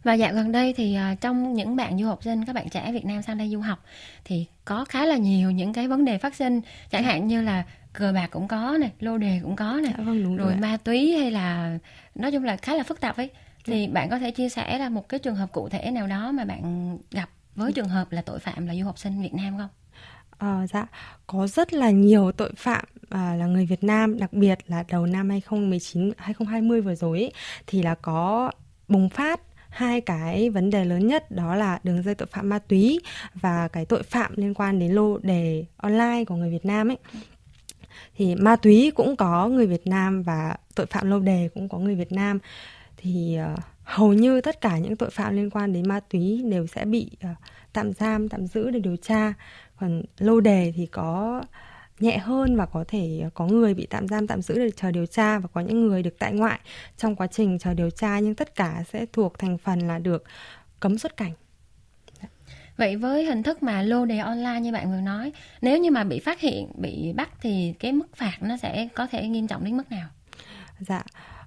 và 0.04 0.14
dạo 0.14 0.34
gần 0.34 0.52
đây 0.52 0.72
thì 0.72 0.96
uh, 1.12 1.20
trong 1.20 1.54
những 1.54 1.76
bạn 1.76 1.98
du 1.98 2.06
học 2.06 2.22
sinh 2.22 2.44
các 2.44 2.52
bạn 2.52 2.68
trẻ 2.68 2.92
Việt 2.92 3.04
Nam 3.04 3.22
sang 3.22 3.38
đây 3.38 3.50
du 3.50 3.60
học 3.60 3.84
thì 4.24 4.46
có 4.64 4.84
khá 4.84 5.06
là 5.06 5.16
nhiều 5.16 5.50
những 5.50 5.72
cái 5.72 5.88
vấn 5.88 6.04
đề 6.04 6.18
phát 6.18 6.34
sinh. 6.34 6.60
Chẳng 6.90 7.04
hạn 7.04 7.26
như 7.26 7.42
là 7.42 7.64
cờ 7.92 8.12
bạc 8.12 8.26
cũng 8.30 8.48
có 8.48 8.76
này 8.80 8.90
lô 9.00 9.18
đề 9.18 9.40
cũng 9.42 9.56
có 9.56 9.80
này 9.82 9.94
dạ, 9.98 10.04
vâng, 10.04 10.24
đúng 10.24 10.36
rồi, 10.36 10.48
rồi 10.48 10.60
ma 10.60 10.76
túy 10.76 11.12
hay 11.12 11.30
là 11.30 11.78
nói 12.14 12.32
chung 12.32 12.44
là 12.44 12.56
khá 12.56 12.74
là 12.74 12.82
phức 12.82 13.00
tạp 13.00 13.16
ấy. 13.16 13.30
Thì 13.64 13.86
dạ. 13.86 13.92
bạn 13.92 14.10
có 14.10 14.18
thể 14.18 14.30
chia 14.30 14.48
sẻ 14.48 14.78
là 14.78 14.88
một 14.88 15.08
cái 15.08 15.20
trường 15.20 15.34
hợp 15.34 15.52
cụ 15.52 15.68
thể 15.68 15.90
nào 15.90 16.06
đó 16.06 16.32
mà 16.32 16.44
bạn 16.44 16.98
gặp 17.10 17.30
với 17.54 17.72
trường 17.72 17.88
hợp 17.88 18.12
là 18.12 18.22
tội 18.22 18.38
phạm 18.38 18.66
là 18.66 18.74
du 18.74 18.84
học 18.84 18.98
sinh 18.98 19.22
Việt 19.22 19.34
Nam 19.34 19.58
không? 19.58 19.68
À, 20.38 20.66
dạ, 20.66 20.86
có 21.26 21.46
rất 21.46 21.72
là 21.72 21.90
nhiều 21.90 22.32
tội 22.32 22.52
phạm 22.56 22.84
à, 23.10 23.34
là 23.36 23.46
người 23.46 23.66
Việt 23.66 23.84
Nam, 23.84 24.18
đặc 24.18 24.32
biệt 24.32 24.58
là 24.66 24.84
đầu 24.88 25.06
năm 25.06 25.30
2019, 25.30 26.12
2020 26.16 26.80
vừa 26.80 26.94
rồi 26.94 27.18
ý, 27.18 27.30
thì 27.66 27.82
là 27.82 27.94
có 27.94 28.50
bùng 28.88 29.08
phát 29.08 29.40
hai 29.68 30.00
cái 30.00 30.50
vấn 30.50 30.70
đề 30.70 30.84
lớn 30.84 31.06
nhất 31.06 31.30
đó 31.30 31.54
là 31.54 31.78
đường 31.84 32.02
dây 32.02 32.14
tội 32.14 32.28
phạm 32.32 32.48
ma 32.48 32.58
túy 32.58 33.00
và 33.34 33.68
cái 33.68 33.84
tội 33.84 34.02
phạm 34.02 34.32
liên 34.36 34.54
quan 34.54 34.78
đến 34.78 34.92
lô 34.92 35.18
đề 35.18 35.64
online 35.76 36.24
của 36.24 36.34
người 36.34 36.50
Việt 36.50 36.64
Nam 36.64 36.90
ấy 36.90 36.98
thì 38.16 38.34
ma 38.34 38.56
túy 38.56 38.92
cũng 38.94 39.16
có 39.16 39.48
người 39.48 39.66
Việt 39.66 39.86
Nam 39.86 40.22
và 40.22 40.56
tội 40.74 40.86
phạm 40.86 41.10
lô 41.10 41.18
đề 41.18 41.48
cũng 41.54 41.68
có 41.68 41.78
người 41.78 41.94
Việt 41.94 42.12
Nam. 42.12 42.38
Thì 42.96 43.38
uh, 43.52 43.58
hầu 43.84 44.12
như 44.12 44.40
tất 44.40 44.60
cả 44.60 44.78
những 44.78 44.96
tội 44.96 45.10
phạm 45.10 45.36
liên 45.36 45.50
quan 45.50 45.72
đến 45.72 45.88
ma 45.88 46.00
túy 46.00 46.42
đều 46.50 46.66
sẽ 46.66 46.84
bị 46.84 47.10
uh, 47.24 47.36
tạm 47.72 47.92
giam 47.92 48.28
tạm 48.28 48.46
giữ 48.46 48.70
để 48.70 48.80
điều 48.80 48.96
tra. 48.96 49.34
Còn 49.76 50.02
lô 50.18 50.40
đề 50.40 50.72
thì 50.76 50.86
có 50.86 51.42
nhẹ 52.00 52.18
hơn 52.18 52.56
và 52.56 52.66
có 52.66 52.84
thể 52.88 53.24
có 53.34 53.46
người 53.46 53.74
bị 53.74 53.86
tạm 53.90 54.08
giam 54.08 54.26
tạm 54.26 54.42
giữ 54.42 54.54
để 54.58 54.70
chờ 54.76 54.90
điều 54.90 55.06
tra 55.06 55.38
và 55.38 55.48
có 55.52 55.60
những 55.60 55.86
người 55.86 56.02
được 56.02 56.18
tại 56.18 56.32
ngoại. 56.32 56.60
Trong 56.96 57.16
quá 57.16 57.26
trình 57.26 57.58
chờ 57.58 57.74
điều 57.74 57.90
tra 57.90 58.18
nhưng 58.18 58.34
tất 58.34 58.54
cả 58.54 58.84
sẽ 58.92 59.06
thuộc 59.12 59.38
thành 59.38 59.58
phần 59.58 59.78
là 59.78 59.98
được 59.98 60.24
cấm 60.80 60.98
xuất 60.98 61.16
cảnh. 61.16 61.32
Vậy 62.76 62.96
với 62.96 63.24
hình 63.24 63.42
thức 63.42 63.62
mà 63.62 63.82
lô 63.82 64.04
đề 64.04 64.18
online 64.18 64.60
như 64.60 64.72
bạn 64.72 64.90
vừa 64.90 65.00
nói, 65.00 65.32
nếu 65.60 65.78
như 65.78 65.90
mà 65.90 66.04
bị 66.04 66.20
phát 66.20 66.40
hiện, 66.40 66.72
bị 66.74 67.12
bắt 67.16 67.30
thì 67.40 67.74
cái 67.78 67.92
mức 67.92 68.16
phạt 68.16 68.36
nó 68.40 68.56
sẽ 68.56 68.88
có 68.94 69.06
thể 69.06 69.28
nghiêm 69.28 69.46
trọng 69.46 69.64
đến 69.64 69.76
mức 69.76 69.90
nào? 69.90 70.08
Dạ, 70.80 71.02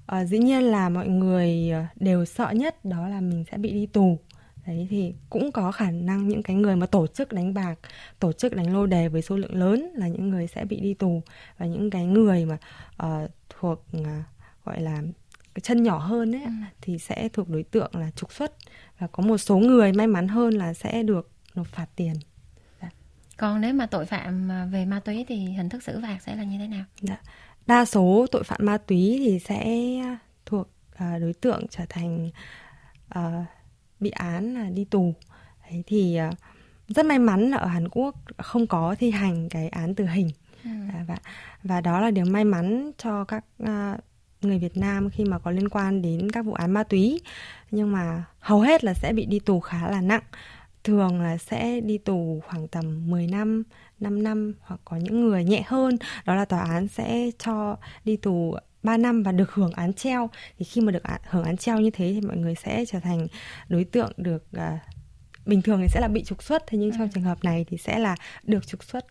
à, 0.08 0.26
dĩ 0.26 0.38
nhiên 0.38 0.64
là 0.64 0.90
mọi 0.90 1.08
người 1.08 1.70
ờ, 1.70 1.84
đều 1.96 2.26
sợ 2.26 2.52
nhất 2.52 2.86
đó 2.86 3.08
là 3.08 3.22
mình 3.22 3.44
sẽ 3.52 3.58
bị 3.58 3.72
đi 3.72 3.86
tù. 3.86 4.20
Đấy 4.68 4.88
thì 4.90 5.14
cũng 5.30 5.52
có 5.52 5.72
khả 5.72 5.92
năng 5.92 6.28
những 6.28 6.44
cái 6.44 6.56
người 6.56 6.76
mà 6.76 6.86
tổ 6.86 7.08
chức 7.08 7.34
đánh 7.34 7.54
bạc, 7.54 7.76
tổ 8.20 8.32
chức 8.32 8.56
đánh 8.56 8.74
lô 8.74 8.86
đề 8.86 9.08
với 9.08 9.22
số 9.22 9.38
lượng 9.38 9.56
lớn 9.56 9.90
là 9.96 10.08
những 10.08 10.30
người 10.30 10.48
sẽ 10.48 10.66
bị 10.66 10.80
đi 10.80 10.94
tù 10.94 11.22
và 11.58 11.66
những 11.66 11.90
cái 11.90 12.06
người 12.06 12.46
mà 12.46 12.58
uh, 13.04 13.32
thuộc 13.50 13.86
uh, 13.98 14.08
gọi 14.66 14.82
là 14.82 15.02
chân 15.62 15.84
nhỏ 15.84 15.98
hơn 15.98 16.36
ấy 16.36 16.44
ừ. 16.44 16.52
thì 16.82 16.98
sẽ 16.98 17.30
thuộc 17.34 17.50
đối 17.50 17.64
tượng 17.64 17.92
là 17.94 18.12
trục 18.16 18.34
xuất 18.34 18.54
và 19.00 19.08
có 19.08 19.24
một 19.24 19.38
số 19.38 19.58
người 19.58 19.94
may 19.94 20.08
mắn 20.08 20.28
hơn 20.28 20.54
là 20.54 20.74
sẽ 20.74 21.04
được 21.04 21.32
nộp 21.56 21.68
phạt 21.68 21.86
tiền 21.96 22.14
dạ. 22.82 22.90
còn 23.38 23.62
nếu 23.62 23.74
mà 23.74 23.86
tội 23.86 24.06
phạm 24.06 24.50
về 24.72 24.86
ma 24.86 25.00
túy 25.00 25.26
thì 25.28 25.36
hình 25.36 25.70
thức 25.70 25.84
xử 25.84 26.00
phạt 26.02 26.18
sẽ 26.26 26.36
là 26.36 26.44
như 26.44 26.58
thế 26.58 26.68
nào 26.68 26.84
dạ. 27.02 27.18
Đa 27.67 27.86
số 27.86 28.25
tội 28.31 28.43
phạm 28.43 28.59
ma 28.63 28.77
túy 28.77 29.21
thì 29.25 29.39
sẽ 29.39 29.91
thuộc 30.45 30.69
uh, 30.93 31.21
đối 31.21 31.33
tượng 31.33 31.67
trở 31.69 31.83
thành 31.89 32.29
uh, 33.19 33.45
bị 34.00 34.09
án 34.09 34.53
là 34.53 34.69
đi 34.69 34.86
tù. 34.86 35.13
Đấy 35.71 35.83
thì 35.88 36.19
uh, 36.29 36.38
rất 36.88 37.05
may 37.05 37.19
mắn 37.19 37.51
là 37.51 37.57
ở 37.57 37.67
Hàn 37.67 37.89
Quốc 37.89 38.15
không 38.38 38.67
có 38.67 38.95
thi 39.00 39.12
hành 39.12 39.50
cái 39.50 39.69
án 39.69 39.95
tử 39.95 40.05
hình. 40.05 40.29
Ừ. 40.63 40.69
À, 40.93 41.05
và 41.07 41.17
và 41.63 41.81
đó 41.81 42.00
là 42.00 42.12
điều 42.12 42.25
may 42.25 42.45
mắn 42.45 42.91
cho 42.97 43.24
các 43.24 43.45
uh, 43.63 44.00
người 44.41 44.59
Việt 44.59 44.77
Nam 44.77 45.09
khi 45.09 45.25
mà 45.25 45.39
có 45.39 45.51
liên 45.51 45.69
quan 45.69 46.01
đến 46.01 46.31
các 46.31 46.45
vụ 46.45 46.53
án 46.53 46.71
ma 46.71 46.83
túy. 46.83 47.21
Nhưng 47.71 47.91
mà 47.91 48.24
hầu 48.39 48.62
hết 48.62 48.83
là 48.83 48.93
sẽ 48.93 49.13
bị 49.13 49.25
đi 49.25 49.39
tù 49.39 49.59
khá 49.59 49.91
là 49.91 50.01
nặng 50.01 50.24
thường 50.88 51.22
là 51.22 51.38
sẽ 51.38 51.79
đi 51.79 51.98
tù 51.98 52.41
khoảng 52.48 52.67
tầm 52.67 53.10
10 53.10 53.27
năm, 53.27 53.63
5 54.00 54.24
năm 54.24 54.53
hoặc 54.62 54.82
có 54.86 54.98
những 54.98 55.29
người 55.29 55.44
nhẹ 55.44 55.63
hơn. 55.67 55.98
Đó 56.25 56.36
là 56.36 56.46
tòa 56.46 56.62
án 56.62 56.88
sẽ 56.88 57.32
cho 57.39 57.77
đi 58.06 58.17
tù 58.17 58.56
3 58.84 58.98
năm 58.98 59.24
và 59.24 59.32
được 59.32 59.51
hưởng 59.51 59.72
án 59.72 59.94
treo. 59.94 60.29
Thì 60.60 60.65
khi 60.65 60.82
mà 60.82 60.91
được 60.91 61.03
hưởng 61.29 61.44
án 61.44 61.58
treo 61.58 61.79
như 61.79 61.89
thế 61.89 62.12
thì 62.13 62.27
mọi 62.27 62.38
người 62.38 62.56
sẽ 62.56 62.86
trở 62.86 63.00
thành 63.00 63.27
đối 63.70 63.84
tượng 63.84 64.12
được 64.17 64.48
uh, 64.58 64.79
bình 65.46 65.62
thường 65.62 65.79
thì 65.82 65.88
sẽ 65.88 66.01
là 66.01 66.08
bị 66.08 66.24
trục 66.24 66.44
xuất. 66.44 66.63
Thế 66.67 66.77
nhưng 66.77 66.91
trong 66.91 67.01
ừ. 67.01 67.08
trường 67.13 67.24
hợp 67.24 67.44
này 67.44 67.65
thì 67.70 67.77
sẽ 67.77 68.00
là 68.00 68.15
được 68.44 68.67
trục 68.67 68.84
xuất 68.84 69.06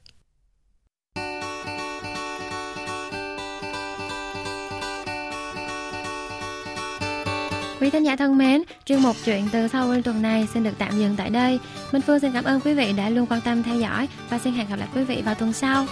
Quý 7.81 7.91
thính 7.91 8.05
giả 8.05 8.17
thân 8.17 8.39
mến, 8.39 8.63
chuyên 8.85 9.03
mục 9.03 9.17
chuyện 9.25 9.49
từ 9.53 9.69
sau 9.69 9.95
tuần 10.05 10.23
này 10.23 10.49
xin 10.55 10.65
được 10.65 10.75
tạm 10.79 10.99
dừng 10.99 11.15
tại 11.17 11.31
đây. 11.31 11.59
Minh 11.93 12.03
Phương 12.03 12.21
xin 12.21 12.33
cảm 12.33 12.45
ơn 12.45 12.61
quý 12.61 12.75
vị 12.75 12.93
đã 12.93 13.09
luôn 13.09 13.27
quan 13.27 13.41
tâm 13.41 13.63
theo 13.63 13.77
dõi 13.77 14.09
và 14.31 14.39
xin 14.39 14.53
hẹn 14.53 14.69
gặp 14.69 14.77
lại 14.77 14.89
quý 14.95 15.05
vị 15.05 15.23
vào 15.25 15.35
tuần 15.35 15.53
sau. 15.53 15.87